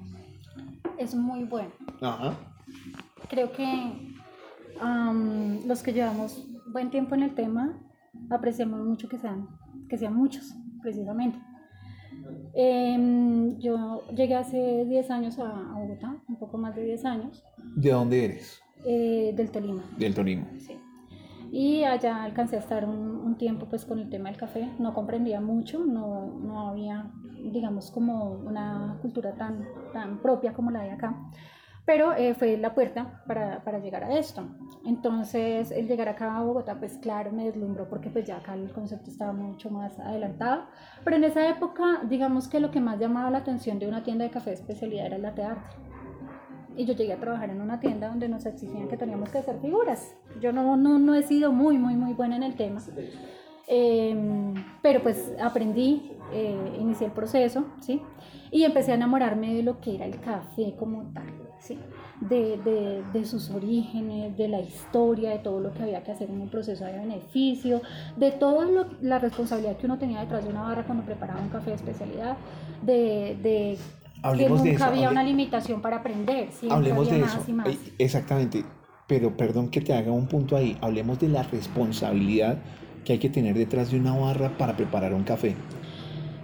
[0.98, 1.72] Es muy bueno.
[2.00, 2.37] Ajá.
[3.28, 4.14] Creo que
[5.66, 7.78] los que llevamos buen tiempo en el tema
[8.30, 9.48] apreciamos mucho que sean,
[9.88, 11.38] que sean muchos, precisamente.
[12.54, 17.42] Em, yo llegué hace 10 años a, Bogotá, un poco más de 10 años.
[17.74, 18.62] ¿De dónde eres?
[18.84, 19.82] Eh, del Tolima.
[19.98, 20.46] Del Tolima.
[20.58, 20.78] Sí.
[21.56, 24.92] Y allá alcancé a estar un, un, tiempo pues con el tema del café, no
[24.92, 27.12] comprendía mucho, no, no había,
[27.52, 31.16] digamos, como una cultura tan, tan propia como la de acá
[31.84, 34.42] pero eh, fue la puerta para, para, llegar a esto.
[34.86, 38.72] Entonces, el llegar acá a Bogotá, pues claro, me deslumbró porque pues ya acá el
[38.72, 40.64] concepto estaba mucho más adelantado,
[41.04, 44.24] pero en esa época, digamos que lo que más llamaba la atención de una tienda
[44.24, 45.64] de café de especialidad era el latte art.
[46.76, 49.58] Y yo llegué a trabajar en una tienda donde nos exigían que teníamos que hacer
[49.60, 50.14] figuras.
[50.40, 52.80] Yo no, no, no he sido muy, muy, muy buena en el tema.
[53.66, 58.02] Em, pero pues aprendí, eh, inicié el proceso, ¿sí?
[58.50, 61.32] Y empecé a enamorarme de lo que era el café como tal
[62.20, 66.30] de, de, de, sus orígenes, de la historia, de todo lo que había que hacer
[66.30, 67.80] en un proceso de beneficio,
[68.16, 68.66] de toda
[69.00, 72.37] la responsabilidad que uno tenía detrás de una barra cuando preparaba un café de especialidad,
[72.82, 73.78] de, de
[74.32, 77.44] que nunca había una limitación para aprender, Hablemos de eso.
[77.98, 78.64] Exactamente,
[79.06, 82.58] pero perdón que te haga un punto ahí, hablemos de la responsabilidad
[83.04, 85.54] que hay que tener detrás de una barra para preparar un café.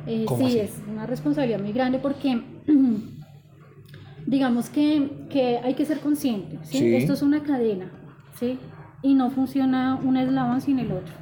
[0.07, 2.43] Eh, sí, es una responsabilidad muy grande porque
[4.27, 6.95] digamos que, que hay que ser consciente, ¿sí?
[6.95, 7.91] Esto es una cadena,
[8.39, 8.59] ¿sí?
[9.03, 11.15] Y no funciona un eslabón sin el otro.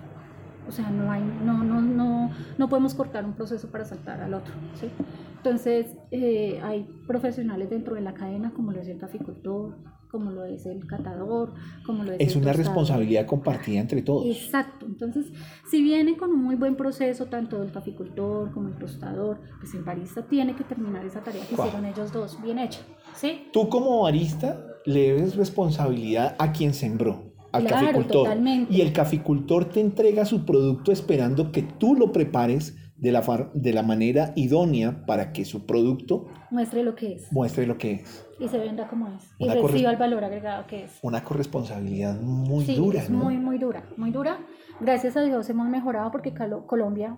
[0.69, 4.35] O sea, no, hay, no, no, no, no podemos cortar un proceso para saltar al
[4.35, 4.89] otro, ¿sí?
[5.37, 9.77] Entonces, eh, hay profesionales dentro de la cadena, como lo es el caficultor,
[10.11, 11.55] como lo es el catador,
[11.85, 12.21] como lo es...
[12.21, 14.27] Es una responsabilidad compartida entre todos.
[14.27, 14.87] Exacto.
[14.87, 15.27] Entonces,
[15.71, 19.83] si viene con un muy buen proceso, tanto el caficultor como el tostador, pues el
[19.83, 22.81] barista tiene que terminar esa tarea que hicieron ellos dos bien hecha.
[23.15, 23.49] ¿sí?
[23.53, 27.28] Tú como barista le debes responsabilidad a quien sembró.
[27.59, 28.29] Al caficultor.
[28.71, 33.73] Y el caficultor te entrega su producto esperando que tú lo prepares de la, de
[33.73, 37.33] la manera idónea para que su producto muestre lo que es.
[37.33, 38.27] Muestre lo que es.
[38.41, 39.31] Y se venda como es.
[39.39, 40.99] y reciba el valor agregado que es.
[41.03, 43.01] Una corresponsabilidad muy dura.
[43.01, 44.41] Es muy, muy dura, muy dura.
[44.81, 46.35] Gracias a Dios hemos mejorado porque
[46.67, 47.17] Colombia,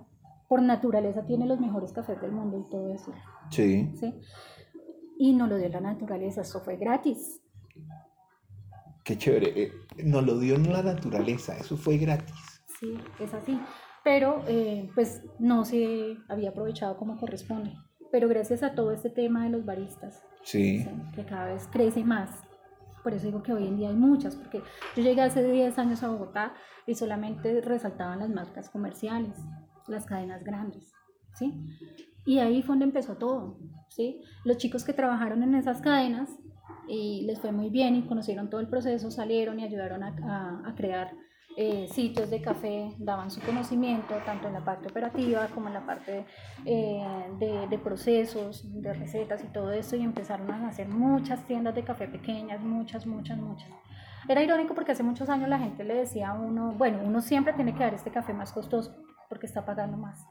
[0.48, 3.12] por naturaleza, tiene los mejores cafés del mundo y todo eso.
[3.50, 3.90] Sí.
[3.98, 4.14] ¿Sí?
[5.18, 7.39] Y no lo dio la naturaleza, eso fue gratis.
[9.10, 9.62] Qué chévere.
[9.62, 9.72] Eh,
[10.04, 12.62] nos lo dio la naturaleza, eso fue gratis.
[12.78, 13.58] Sí, es así
[14.02, 17.76] pero eh, pues no se había aprovechado como corresponde.
[18.10, 20.84] Pero gracias a todo este tema de los baristas, sí.
[21.14, 22.42] que cada vez crece más,
[23.04, 24.62] por eso digo que hoy en día hay muchas, porque
[24.96, 26.54] yo llegué hace 10 años a Bogotá
[26.86, 29.38] y solamente resaltaban las marcas comerciales,
[29.86, 30.92] las cadenas grandes,
[31.34, 31.54] ¿sí?
[32.26, 33.58] Y ahí fue donde empezó todo,
[33.90, 34.20] ¿sí?
[34.44, 36.30] Los chicos que trabajaron en esas cadenas
[36.90, 40.74] y les fue muy bien y conocieron todo el proceso, salieron y ayudaron a, a
[40.74, 41.12] crear
[41.56, 45.84] eh, sitios de café daban su conocimiento, tanto en la parte operativa como en la
[45.84, 46.24] parte
[46.64, 47.04] eh,
[47.40, 51.82] de, de, procesos, de recetas y todo eso, y empezaron a hacer muchas tiendas de
[51.82, 53.68] café pequeñas, muchas, muchas, muchas.
[54.28, 57.52] Era irónico porque hace muchos años la gente le decía a uno, bueno, uno siempre
[57.52, 58.96] tiene que dar este café más costoso
[59.28, 60.24] porque está pagando más.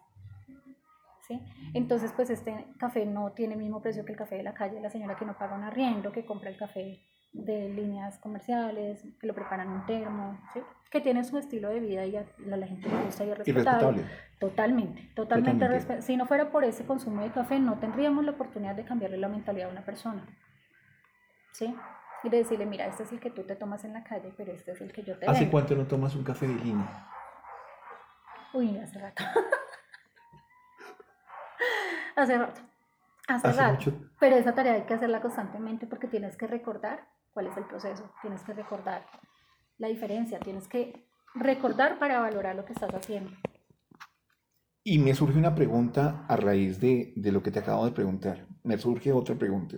[1.30, 1.40] ¿Sí?
[1.76, 4.82] Entonces, pues este café no tiene el mismo precio que el café de la calle,
[4.82, 7.00] la señora que no paga un arriendo, que compra el café
[7.32, 10.62] de líneas comerciales, que lo preparan en termo, ¿sí?
[10.90, 14.04] que tiene su estilo de vida y a la gente le gusta y es respetable.
[14.40, 16.02] Totalmente, totalmente.
[16.02, 19.30] Si no fuera por ese consumo de café, no tendríamos la oportunidad de cambiarle la
[19.30, 20.26] mentalidad a una persona.
[21.52, 21.76] ¿Sí?
[22.24, 24.52] Y de decirle, mira, este es el que tú te tomas en la calle, pero
[24.52, 27.08] este es el que yo te ¿Hace cuánto no tomas un café de línea?
[28.54, 29.24] Uy, hace rato.
[32.16, 32.62] hace rato.
[33.28, 33.94] Hace, rato.
[34.20, 38.12] Pero esa tarea hay que hacerla constantemente porque tienes que recordar cuál es el proceso,
[38.22, 39.06] tienes que recordar
[39.78, 43.32] la diferencia, tienes que recordar para valorar lo que estás haciendo.
[44.84, 48.48] Y me surge una pregunta a raíz de, lo que te acabo de preguntar.
[48.64, 49.78] Me surge otra pregunta.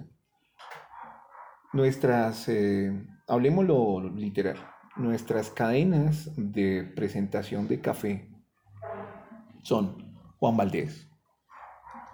[1.74, 4.58] Nuestras, eh, hablemos lo literal,
[4.96, 8.30] nuestras cadenas de presentación de café
[9.64, 11.11] son Juan Valdés,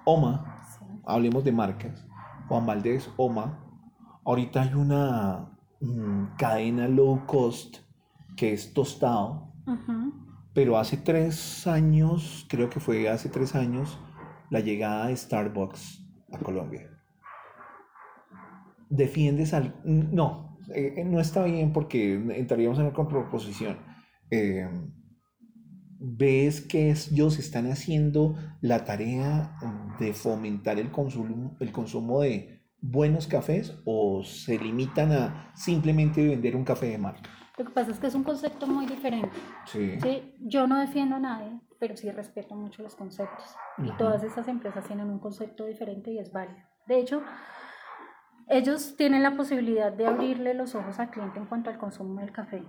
[0.10, 0.64] Oma,
[1.06, 2.08] hablemos de marcas,
[2.48, 3.68] Juan Valdés, Oma,
[4.28, 7.78] Ahorita hay una mm, cadena low cost
[8.36, 9.54] que es tostado,
[10.54, 13.98] pero hace tres años, creo que fue hace tres años,
[14.50, 16.90] la llegada de Starbucks a Colombia.
[18.90, 19.80] ¿Defiendes al.?
[19.86, 23.78] No, eh, no está bien porque entraríamos en una proposición.
[24.30, 24.70] Eh,
[26.00, 29.58] ¿Ves que ellos están haciendo la tarea
[30.00, 36.56] de fomentar el consumo, el consumo de buenos cafés o se limitan a simplemente vender
[36.56, 37.30] un café de marca?
[37.58, 39.36] Lo que pasa es que es un concepto muy diferente.
[39.66, 39.98] Sí.
[40.40, 43.56] Yo no defiendo a nadie, pero sí respeto mucho los conceptos.
[43.80, 46.60] Y todas esas empresas tienen un concepto diferente y es válido.
[46.86, 47.24] De hecho,
[48.48, 52.32] ellos tienen la posibilidad de abrirle los ojos al cliente en cuanto al consumo del
[52.32, 52.64] café.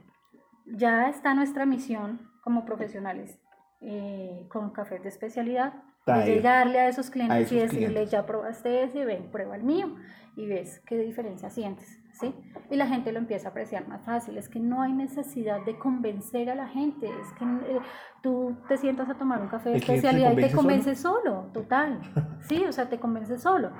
[0.66, 3.38] Ya está nuestra misión como profesionales
[3.80, 5.74] eh, con cafés de especialidad
[6.16, 9.96] llegarle a esos clientes y decirle, ya probaste ese, ven, prueba el mío
[10.36, 12.34] y ves qué diferencia sientes, ¿sí?
[12.70, 15.78] Y la gente lo empieza a apreciar más fácil, es que no hay necesidad de
[15.78, 17.80] convencer a la gente, es que eh,
[18.22, 21.50] tú te sientas a tomar un café de especialidad y te convences solo?
[21.52, 22.00] total,
[22.48, 23.70] sí, o sea, te convences solo.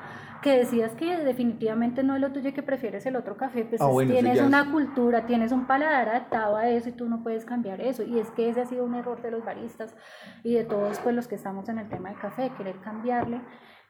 [0.40, 3.81] Que decías que definitivamente no es lo tuyo y que prefieres el otro café, pues
[3.81, 7.81] ah, tienes una cultura, tienes un paladar adaptado a eso y tú no puedes cambiar
[7.81, 8.05] eso.
[8.05, 9.96] Y es que ese ha sido un error de los baristas
[10.44, 13.40] y de todos pues los que estamos en el tema del café, querer cambiarle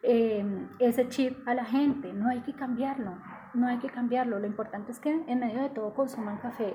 [0.03, 0.43] eh,
[0.79, 2.13] ese chip a la gente.
[2.15, 3.19] No hay que cambiarlo,
[3.55, 4.39] no hay que cambiarlo.
[4.39, 6.75] Lo importante es que en medio de todo consuman café.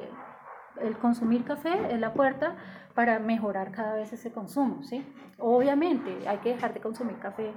[0.81, 2.55] El consumir café es la puerta
[2.95, 5.05] para mejorar cada vez ese consumo, ¿sí?
[5.37, 7.53] Obviamente hay que dejar de consumir café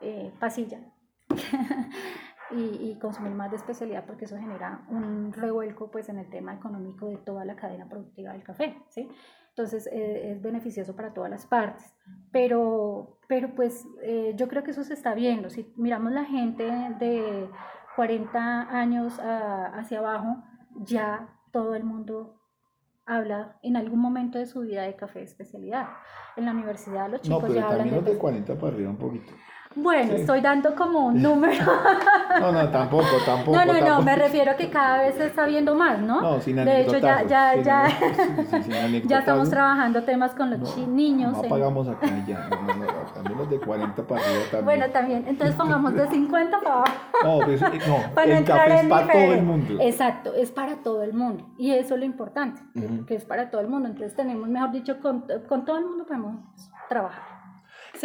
[0.00, 0.80] eh, pasilla
[2.50, 6.54] y, y, consumir más de especialidad porque eso genera un revuelco pues en el tema
[6.54, 9.08] económico de toda la cadena productiva del café, ¿sí?
[9.56, 11.94] Entonces eh, es beneficioso para todas las partes.
[12.30, 15.48] Pero, pero pues eh, yo creo que eso se está viendo.
[15.48, 16.64] Si miramos la gente
[16.98, 17.48] de
[17.96, 20.44] 40 años hacia abajo,
[20.76, 22.40] ya todo el mundo
[23.06, 25.88] habla en algún momento de su vida de café de especialidad.
[26.36, 28.02] En la universidad los chicos no, pero ya hablan de...
[28.02, 29.32] de 40 para arriba un poquito.
[29.76, 31.64] Bueno, estoy dando como un número.
[32.36, 33.56] No, no, tampoco, tampoco.
[33.56, 36.20] No, no, no, me refiero a que cada vez se está viendo más, ¿no?
[36.20, 37.88] No, sin De hecho, ya, ya, ya,
[39.06, 41.32] ya estamos trabajando temas con los niños.
[41.32, 44.64] No pagamos acá ya, no, no, también de 40 para arriba también.
[44.64, 46.94] Bueno, también, entonces pongamos de 50 para abajo.
[47.24, 49.76] No, pues, no, para el café es para todo el mundo.
[49.80, 51.46] Exacto, es para todo el mundo.
[51.56, 52.60] Y eso es lo importante,
[53.06, 53.88] que es para todo el mundo.
[53.88, 56.36] Entonces tenemos, mejor dicho, con, con todo el mundo podemos
[56.90, 57.35] trabajar.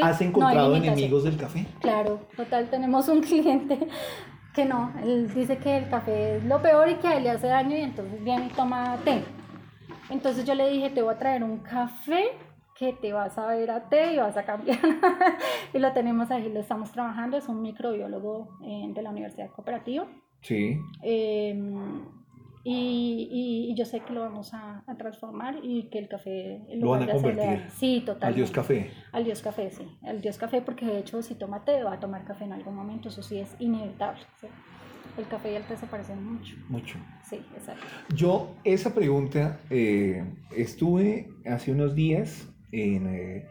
[0.02, 1.66] ¿Has encontrado enemigos del café?
[1.80, 3.88] Claro, total, tenemos un cliente
[4.54, 7.32] que no, él dice que el café es lo peor y que a él le
[7.32, 9.24] hace daño y entonces viene y toma té.
[10.10, 12.32] Entonces yo le dije, te voy a traer un café
[12.78, 14.80] que te vas a ver a té y vas a cambiar.
[15.74, 20.08] y lo tenemos ahí, lo estamos trabajando, es un microbiólogo eh, de la Universidad Cooperativa.
[20.42, 20.78] Sí.
[21.02, 21.76] Em,
[22.64, 26.91] y, y, yo sé que lo vamos a, a transformar y que el café lo
[26.91, 28.91] van a convertir sí total al dios café.
[29.12, 29.88] Al dios café sí.
[30.03, 32.76] Al dios café porque de hecho si toma té va a tomar café en algún
[32.76, 33.09] momento.
[33.09, 34.22] Eso sí es inevitable
[35.18, 36.55] el café y el té se parecen mucho.
[36.70, 36.97] Mucho.
[37.24, 37.86] Sí exacto.
[38.16, 40.24] Yo esa pregunta eh,
[40.55, 43.47] estuve hace unos días en eh,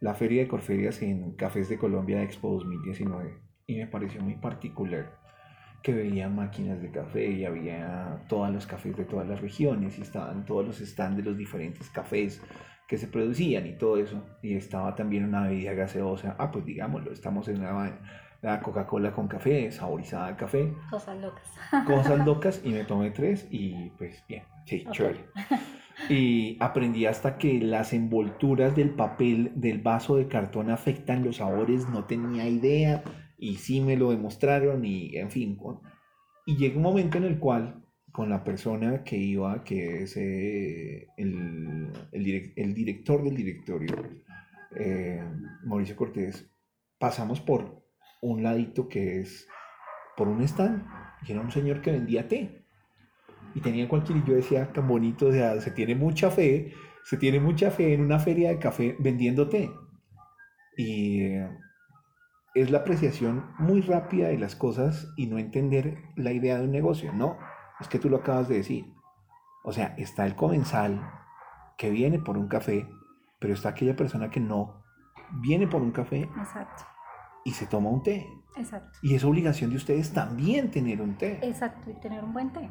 [0.00, 3.34] la feria de Corferias en Cafés de Colombia Expo 2019
[3.66, 5.21] y me pareció muy particular
[5.82, 10.02] que veía máquinas de café y había todos los cafés de todas las regiones y
[10.02, 12.40] estaban todos los stands de los diferentes cafés
[12.86, 14.22] que se producían y todo eso.
[14.42, 16.36] Y estaba también una bebida gaseosa.
[16.38, 20.74] Ah, pues digámoslo, estamos en la Coca-Cola con café, saborizada de café.
[20.90, 21.48] Cosas locas.
[21.86, 25.24] Cosas locas y me tomé tres y pues bien, sí, chévere.
[26.08, 31.88] Y aprendí hasta que las envolturas del papel del vaso de cartón afectan los sabores,
[31.88, 33.02] no tenía idea
[33.42, 35.58] y sí me lo demostraron y en fin.
[36.46, 37.82] Y llega un momento en el cual
[38.12, 43.96] con la persona que iba, que es eh, el, el, director del directorio,
[44.76, 45.24] eh,
[45.64, 46.48] Mauricio Cortés,
[47.00, 47.82] pasamos por
[48.20, 49.48] un ladito que es
[50.16, 50.84] por un stand
[51.26, 52.64] y era un señor que vendía té.
[53.56, 56.72] Y tenía cualquier, y yo decía, tan bonito, o sea, se tiene mucha fe,
[57.02, 59.68] se tiene mucha fe en una feria de café vendiendo té.
[60.76, 61.26] Y
[62.54, 66.70] es la apreciación muy rápida de las cosas y no entender la idea de un
[66.70, 67.12] negocio.
[67.12, 67.38] No,
[67.80, 68.92] es que tú lo acabas de decir.
[69.64, 71.00] O sea, está el comensal
[71.78, 72.88] que viene por un café,
[73.38, 74.82] pero está aquella persona que no
[75.40, 76.84] viene por un café Exacto.
[77.44, 78.26] y se toma un té.
[78.56, 78.98] Exacto.
[79.00, 81.38] Y es obligación de ustedes también tener un té.
[81.42, 82.68] Exacto, y tener un buen té.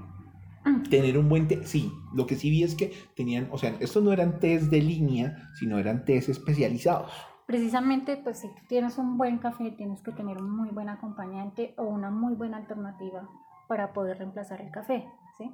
[0.91, 1.91] Tener un buen té, sí.
[2.13, 5.49] Lo que sí vi es que tenían, o sea, estos no eran tés de línea,
[5.55, 7.11] sino eran tés especializados
[7.45, 11.73] precisamente, pues si tú tienes un buen café, tienes que tener un muy buen acompañante
[11.77, 13.27] o una muy buena alternativa
[13.67, 15.51] para poder reemplazar el café, ¿sí?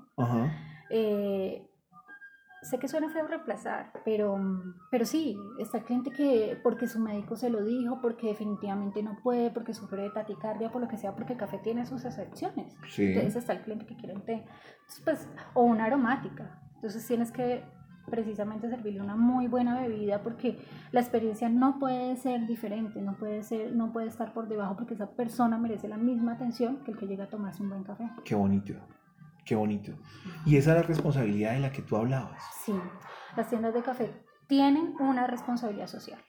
[0.89, 1.69] Eh,
[2.61, 4.39] sé que suena feo reemplazar, pero,
[4.89, 9.17] pero sí, está el cliente que porque su médico se lo dijo, porque definitivamente no
[9.21, 12.75] puede, porque sufre de taticardia, por lo que sea, porque el café tiene sus excepciones.
[12.97, 14.45] Entonces está el cliente que quiere un té.
[15.03, 16.61] pues, o una aromática.
[16.75, 17.63] Entonces tienes que
[18.09, 20.59] precisamente servirle una muy buena bebida porque
[20.91, 24.93] la experiencia no puede ser diferente, no puede ser, no puede estar por debajo porque
[24.93, 28.09] esa persona merece la misma atención que el que llega a tomarse un buen café.
[28.23, 28.73] Qué bonito,
[29.45, 29.93] qué bonito.
[30.45, 32.41] Y esa es la responsabilidad de la que tú hablabas.
[32.63, 32.73] Sí,
[33.35, 34.11] las tiendas de café
[34.47, 36.19] tienen una responsabilidad social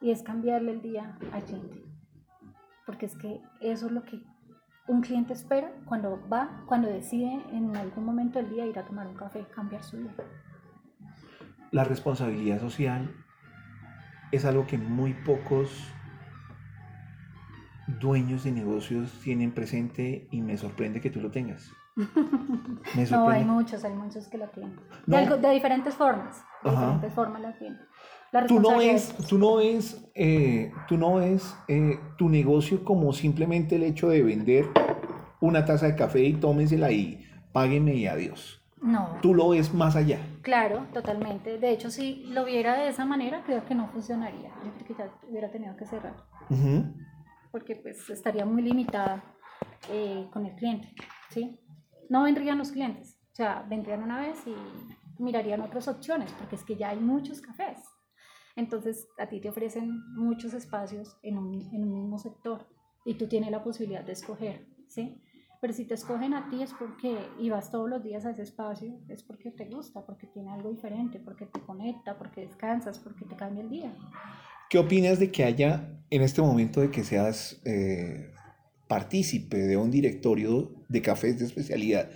[0.00, 1.82] y es cambiarle el día al cliente.
[2.86, 4.22] Porque es que eso es lo que
[4.86, 9.08] un cliente espera cuando va, cuando decide en algún momento del día ir a tomar
[9.08, 10.14] un café, cambiar su vida
[11.70, 13.14] la responsabilidad social
[14.32, 15.70] es algo que muy pocos
[18.00, 21.70] dueños de negocios tienen presente y me sorprende que tú lo tengas.
[23.10, 24.78] no, hay muchos, hay muchos que lo tienen.
[25.06, 26.44] De, diferentes formas.
[26.62, 27.80] De diferentes formas lo tienen.
[28.48, 33.76] Tú no ves, tú no ves, eh, tú no ves eh, tu negocio como simplemente
[33.76, 34.66] el hecho de vender
[35.40, 38.62] una taza de café y tómesela y págueme y adiós.
[38.86, 39.18] No.
[39.20, 40.20] Tú lo ves más allá.
[40.42, 41.58] Claro, totalmente.
[41.58, 44.50] De hecho, si lo viera de esa manera, creo que no funcionaría.
[44.64, 46.14] Yo creo que ya hubiera tenido que cerrar.
[47.50, 49.24] Porque pues estaría muy limitada
[49.90, 50.94] eh, con el cliente,
[51.30, 51.58] ¿sí?
[52.08, 53.18] No vendrían los clientes.
[53.32, 54.54] O sea, vendrían una vez y
[55.20, 57.78] mirarían otras opciones, porque es que ya hay muchos cafés.
[58.54, 62.68] Entonces, a ti te ofrecen muchos espacios en un, en un mismo sector
[63.04, 65.20] y tú tienes la posibilidad de escoger, ¿sí?
[65.60, 68.42] Pero si te escogen a ti es porque, y vas todos los días a ese
[68.42, 73.24] espacio, es porque te gusta, porque tiene algo diferente, porque te conecta, porque descansas, porque
[73.24, 73.94] te cambia el día.
[74.68, 78.32] ¿Qué opinas de que haya, en este momento, de que seas eh,
[78.88, 82.10] partícipe de un directorio de cafés de especialidad?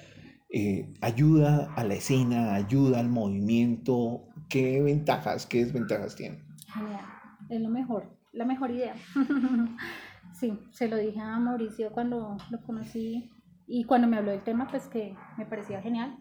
[0.53, 4.25] Eh, ayuda a la escena, ayuda al movimiento.
[4.49, 6.43] ¿Qué ventajas, qué desventajas tiene?
[6.67, 7.05] Genial,
[7.49, 8.95] es lo mejor, la mejor idea.
[10.41, 13.31] Sí, se lo dije a Mauricio cuando lo conocí
[13.67, 16.17] y cuando me habló del tema, pues que me parecía genial.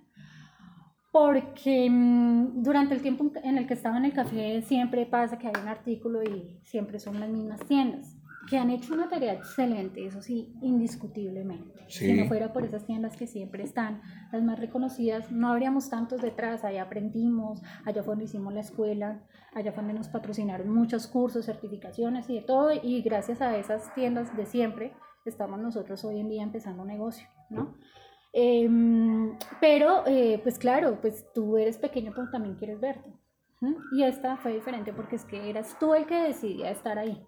[1.09, 5.47] Porque mm, durante el tiempo en el que estaba en el café siempre pasa que
[5.47, 8.18] hay un artículo y siempre son las mismas tiendas.
[8.49, 11.85] Que han hecho una tarea excelente, eso sí, indiscutiblemente.
[11.87, 16.21] Si no fuera por esas tiendas que siempre están, las más reconocidas, no habríamos tantos
[16.21, 19.23] detrás, allá aprendimos, allá fue donde hicimos la escuela,
[19.53, 23.93] allá fue donde nos patrocinaron muchos cursos, certificaciones y de todo, y gracias a esas
[23.93, 24.93] tiendas de siempre,
[25.25, 27.75] estamos nosotros hoy en día empezando un negocio, ¿no?
[28.33, 33.11] Em, pero, eh, pues claro, pues tú eres pequeño, pero también quieres verte.
[33.91, 37.21] Y esta fue diferente porque es que eras tú el que decidía estar ahí,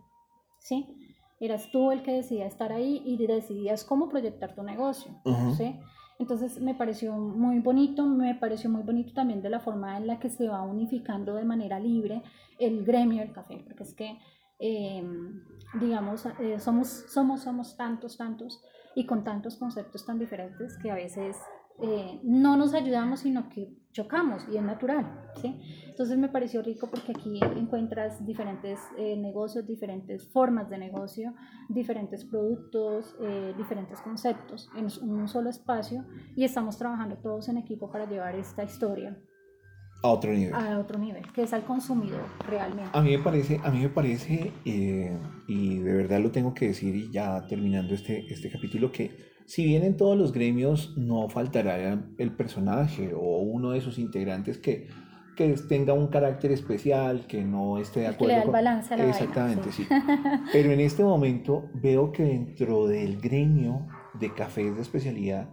[0.60, 1.01] ¿sí?
[1.42, 5.12] Eras tú el que decidía estar ahí y decidías cómo proyectar tu negocio,
[5.58, 5.76] ¿sí?
[6.20, 10.20] Entonces me pareció muy bonito, me pareció muy bonito también de la forma en la
[10.20, 12.22] que se va unificando de manera libre
[12.60, 14.20] el gremio del café, porque es que,
[14.60, 15.42] em,
[15.80, 18.62] digamos, eh, somos, somos, somos tantos, tantos
[18.96, 21.38] y con tantos conceptos tan diferentes que a veces
[21.82, 25.60] eh, no nos ayudamos, sino que chocamos y es natural, ¿sí?
[25.88, 31.34] Entonces me pareció rico porque aquí encuentras diferentes eh, negocios, diferentes formas de negocio,
[31.70, 37.92] diferentes productos, eh, diferentes conceptos en un solo espacio y estamos trabajando todos en equipo
[37.92, 39.18] para llevar esta historia
[40.04, 40.56] a otro nivel.
[40.56, 42.90] A otro nivel, que es al consumidor realmente.
[42.94, 46.96] A mí me parece, a mí me parece y de verdad lo tengo que decir
[46.96, 52.02] y ya terminando este, este capítulo que si bien en todos los gremios no faltará
[52.18, 54.88] el personaje o uno de sus integrantes que,
[55.36, 58.40] que tenga un carácter especial, que no esté de acuerdo.
[58.40, 59.86] Que le balance a la Exactamente, sí.
[60.54, 65.50] Pero en este momento veo que dentro del gremio de cafés de especialidad,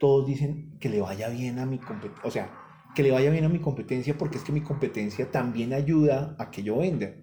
[0.00, 2.50] todos dicen que le vaya bien a mi competencia, o sea,
[2.96, 6.50] que le vaya bien a mi competencia porque es que mi competencia también ayuda a
[6.50, 7.14] que yo venda.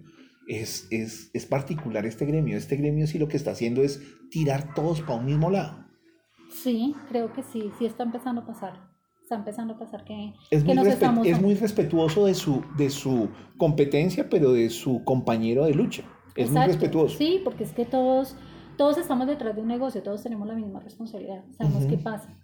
[0.48, 2.56] Es, es, es particular este gremio.
[2.56, 4.00] Este gremio sí lo que está haciendo es
[4.30, 5.84] tirar todos para un mismo lado.
[6.62, 8.94] Sí, creo que sí, sí está empezando a pasar.
[9.22, 11.26] Está empezando a pasar que, es, muy, nos estamos...
[11.26, 16.04] es muy respetuoso de su, de su competencia, pero de su compañero de lucha.
[16.36, 17.16] Es muy respetuoso.
[17.16, 18.36] Sí, porque es que todos,
[18.76, 22.38] todos estamos detrás de un negocio, todos tenemos la misma responsabilidad, sabemos qué pasa.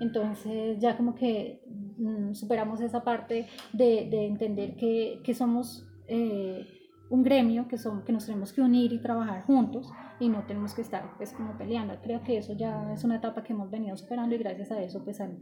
[0.00, 1.60] Entonces ya como que
[1.98, 6.66] mm, superamos esa parte de, de entender que, que somos eh,
[7.08, 9.90] un gremio, que, son, que nos tenemos que unir y trabajar juntos
[10.20, 11.98] y no tenemos que estar pues como peleando.
[12.02, 15.02] Creo que eso ya es una etapa que hemos venido superando y gracias a eso
[15.02, 15.40] pues han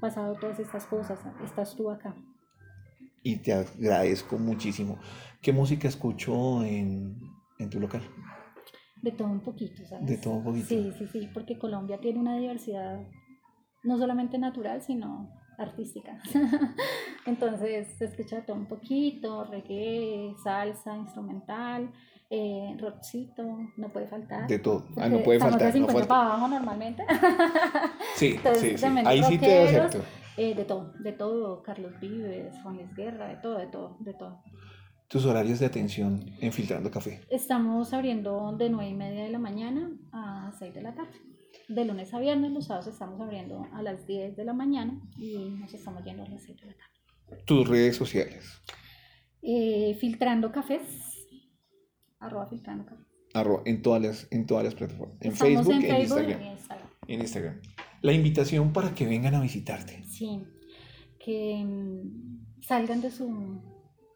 [0.00, 1.20] pasado todas estas cosas.
[1.44, 2.16] Estás tú acá.
[3.22, 4.98] Y te agradezco muchísimo.
[5.42, 7.20] ¿Qué música escucho en,
[7.58, 8.02] en tu local?
[9.02, 10.06] De todo un poquito, ¿sabes?
[10.06, 10.66] De todo un poquito.
[10.66, 13.06] Sí, sí, sí, porque Colombia tiene una diversidad
[13.84, 16.18] no solamente natural, sino artística.
[17.26, 21.90] Entonces se escucha todo un poquito, reggae, salsa, instrumental,
[22.30, 23.42] eh, rockcito,
[23.76, 24.46] no puede faltar.
[24.46, 25.72] De todo, ah, no puede faltar.
[25.72, 27.02] De 50 para abajo normalmente.
[28.16, 28.86] sí, sí, sí.
[29.04, 30.04] ahí sí te acepto.
[30.36, 34.14] Eh, de todo, de todo, Carlos Vives, Juan Luis Guerra, de todo, de todo, de
[34.14, 34.42] todo.
[35.08, 37.22] ¿Tus horarios de atención en Filtrando Café?
[37.30, 41.18] Estamos abriendo de 9 y media de la mañana a 6 de la tarde.
[41.68, 45.48] De lunes a viernes, los sábados estamos abriendo a las 10 de la mañana y
[45.58, 47.44] nos estamos yendo a las 6 de la tarde.
[47.46, 48.62] ¿Tus redes sociales?
[49.42, 51.07] Eh, filtrando cafés
[52.20, 52.84] arroba filtrando
[53.64, 55.16] en todas las, en todas las plataformas.
[55.20, 56.40] En Facebook, en, Instagram,
[57.06, 57.60] en, Instagram,
[58.02, 60.02] La invitación para que vengan a visitarte.
[60.04, 60.42] Sí,
[61.18, 63.62] que mm, salgan de su,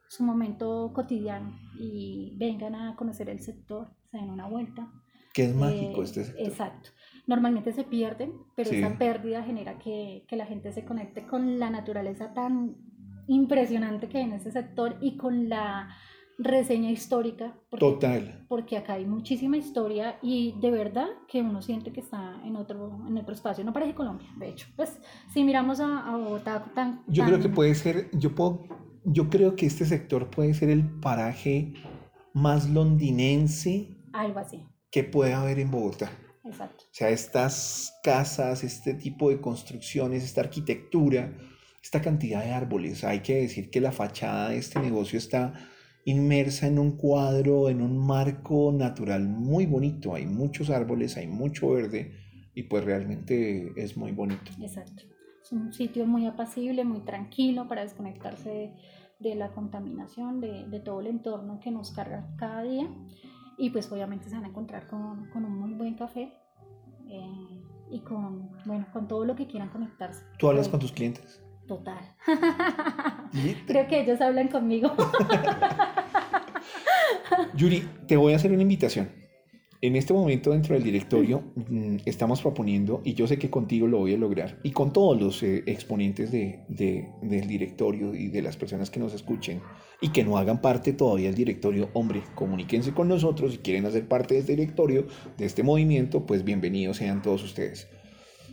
[0.08, 4.90] su momento cotidiano y vengan a conocer el sector, se den una vuelta.
[5.34, 6.46] Que es mágico eh, este sector.
[6.46, 6.90] Exacto.
[7.26, 11.70] Normalmente se pierden, pero esa pérdida genera que, que la gente se conecte con la
[11.70, 12.76] naturaleza tan
[13.28, 15.88] impresionante que hay en ese sector y con la
[16.38, 17.54] reseña histórica.
[17.78, 18.44] Total.
[18.48, 23.04] Porque acá hay muchísima historia y de verdad que uno siente que está en otro,
[23.06, 23.64] en otro espacio.
[23.64, 24.66] No parece Colombia, de hecho.
[24.76, 24.98] Pues
[25.32, 27.02] si miramos a, a Bogotá tan...
[27.06, 28.64] Yo creo que puede ser, yo, puedo,
[29.04, 31.74] yo creo que este sector puede ser el paraje
[32.34, 33.96] más londinense.
[34.12, 34.66] Algo así.
[34.90, 36.10] Que puede haber en Bogotá.
[36.44, 36.84] Exacto.
[36.84, 41.36] O sea, estas casas, este tipo de construcciones, esta arquitectura,
[41.82, 43.04] esta cantidad de árboles.
[43.04, 45.54] Hay que decir que la fachada de este negocio está
[46.04, 50.14] inmersa en un cuadro, en un marco natural muy bonito.
[50.14, 52.12] Hay muchos árboles, hay mucho verde
[52.54, 54.50] y pues realmente es muy bonito.
[54.60, 55.04] Exacto.
[55.42, 58.74] Es un sitio muy apacible, muy tranquilo para desconectarse
[59.18, 62.88] de, la contaminación, de, todo el entorno que nos carga cada día.
[63.58, 66.32] Y pues obviamente se van a encontrar con, un muy buen café
[67.08, 70.24] eh, y con, bueno, con todo lo que quieran conectarse.
[70.38, 71.41] ¿Tú hablas con tus clientes?
[71.66, 72.16] Total.
[73.66, 74.94] Creo que ellos hablan conmigo.
[77.54, 79.22] Yuri, te voy a hacer una invitación.
[79.84, 83.98] En este momento dentro del directorio mm, estamos proponiendo, y yo sé que contigo lo
[83.98, 88.56] voy a lograr, y con todos los eh, exponentes de, del directorio y de las
[88.56, 89.60] personas que nos escuchen
[90.00, 94.06] y que no hagan parte todavía del directorio, hombre, comuníquense con nosotros si quieren hacer
[94.06, 97.88] parte de este directorio, de este movimiento, pues bienvenidos sean todos ustedes.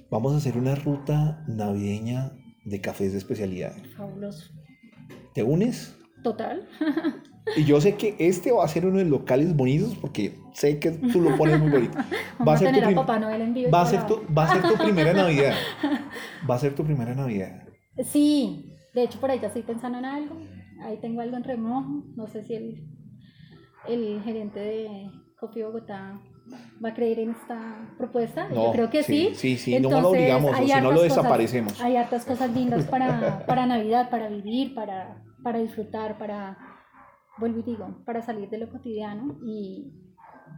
[0.10, 2.32] Vamos a hacer una ruta navideña
[2.70, 3.76] de cafés de especialidad.
[3.96, 4.52] Fabuloso.
[5.34, 5.96] ¿Te unes?
[6.24, 6.68] Total.
[7.56, 10.80] Y yo sé que este va a ser uno de los locales bonitos porque sé
[10.80, 11.98] que tú lo pones muy bonito.
[12.48, 12.80] Va a ser, tu,
[13.72, 15.56] va a ser tu, va a ser tu primera Navidad.
[16.50, 17.68] Va a ser tu primera Navidad.
[18.06, 20.38] Sí, de hecho por ahí ya estoy pensando en algo.
[20.84, 22.06] Ahí tengo algo en remojo.
[22.16, 22.88] No sé si el,
[23.90, 26.22] el gerente de Coffee Bogotá
[26.84, 28.48] va a creer en esta propuesta.
[28.54, 29.32] Yo creo que sí.
[29.36, 31.80] Sí, sí, no lo obligamos, si no lo desaparecemos.
[31.82, 36.58] hay hartas cosas lindas para, para Navidad, para vivir, para, para disfrutar, para
[37.40, 39.94] vuelvo y digo, para salir de lo cotidiano y,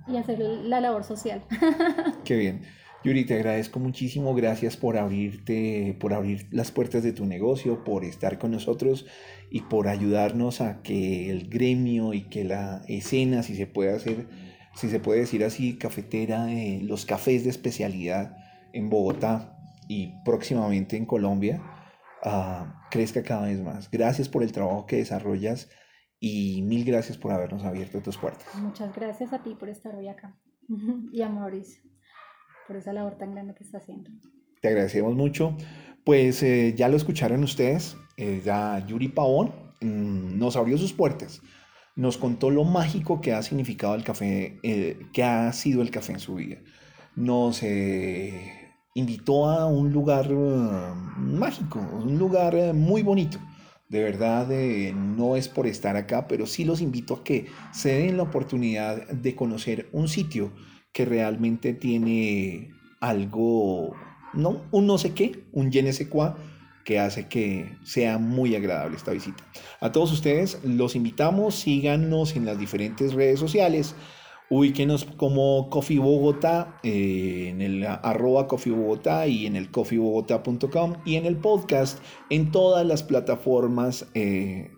[0.07, 1.43] y hacer la labor social.
[2.25, 2.61] Qué bien.
[3.03, 8.05] Yuri, te agradezco muchísimo, gracias por abrirte, por abrir las puertas de tu negocio, por
[8.05, 9.07] estar con nosotros
[9.49, 14.27] y por ayudarnos a que el gremio y que la escena, si se puede hacer,
[14.75, 18.37] si se puede decir así, cafetera, eh, los cafés de especialidad
[18.73, 19.57] en Bogotá
[19.87, 21.61] y próximamente en Colombia,
[22.23, 23.91] uh, crezca cada vez más.
[23.91, 25.69] Gracias por el trabajo que desarrollas
[26.19, 28.47] y mil gracias por habernos abierto tus puertas.
[28.55, 30.37] Muchas gracias a ti por estar hoy acá
[31.11, 31.83] y a Mauricio
[32.67, 34.09] por esa labor tan grande que está haciendo.
[34.61, 35.57] Te agradecemos mucho.
[36.05, 41.41] Pues eh, ya lo escucharon ustedes, eh, ya Yuri Pavón mm, nos abrió sus puertas,
[42.01, 46.13] nos contó lo mágico que ha significado el café, eh, que ha sido el café
[46.13, 46.57] en su vida.
[47.15, 47.61] Nos
[48.93, 53.37] invitó a un lugar mágico, un lugar muy bonito
[53.91, 57.99] de verdad, eh, no es por estar acá, pero sí los invito a que se
[57.99, 60.53] den la oportunidad de conocer un sitio
[60.93, 62.69] que realmente tiene
[63.01, 63.93] algo,
[64.33, 65.91] no, un no sé qué, un je ne
[66.83, 69.43] que hace que sea muy agradable esta visita.
[69.79, 73.95] A todos ustedes los invitamos, síganos en las diferentes redes sociales
[74.51, 81.15] ubíquenos como Coffee Bogotá, eh, en el arroba Coffee Bogotá y en el coffeebogotá.com y
[81.15, 84.71] en el podcast en todas las plataformas eh,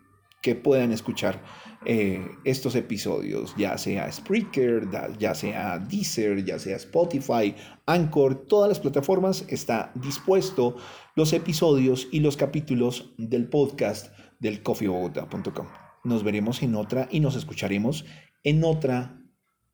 [0.43, 1.41] que puedan escuchar
[1.85, 4.87] eh, estos episodios, ya sea Spreaker,
[5.19, 7.55] ya sea Deezer, ya sea Spotify,
[7.85, 10.77] Anchor, todas las plataformas está dispuesto
[11.15, 15.67] los episodios y los capítulos del podcast del coffeebogotá.com.
[16.03, 18.05] Nos veremos en otra y nos escucharemos
[18.43, 19.21] en otra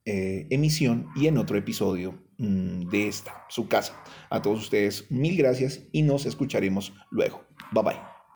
[0.05, 3.93] eh, emisión y en otro episodio mm, de esta, su casa.
[4.29, 7.43] A todos ustedes, mil gracias y nos escucharemos luego.
[7.71, 8.08] Bye bye.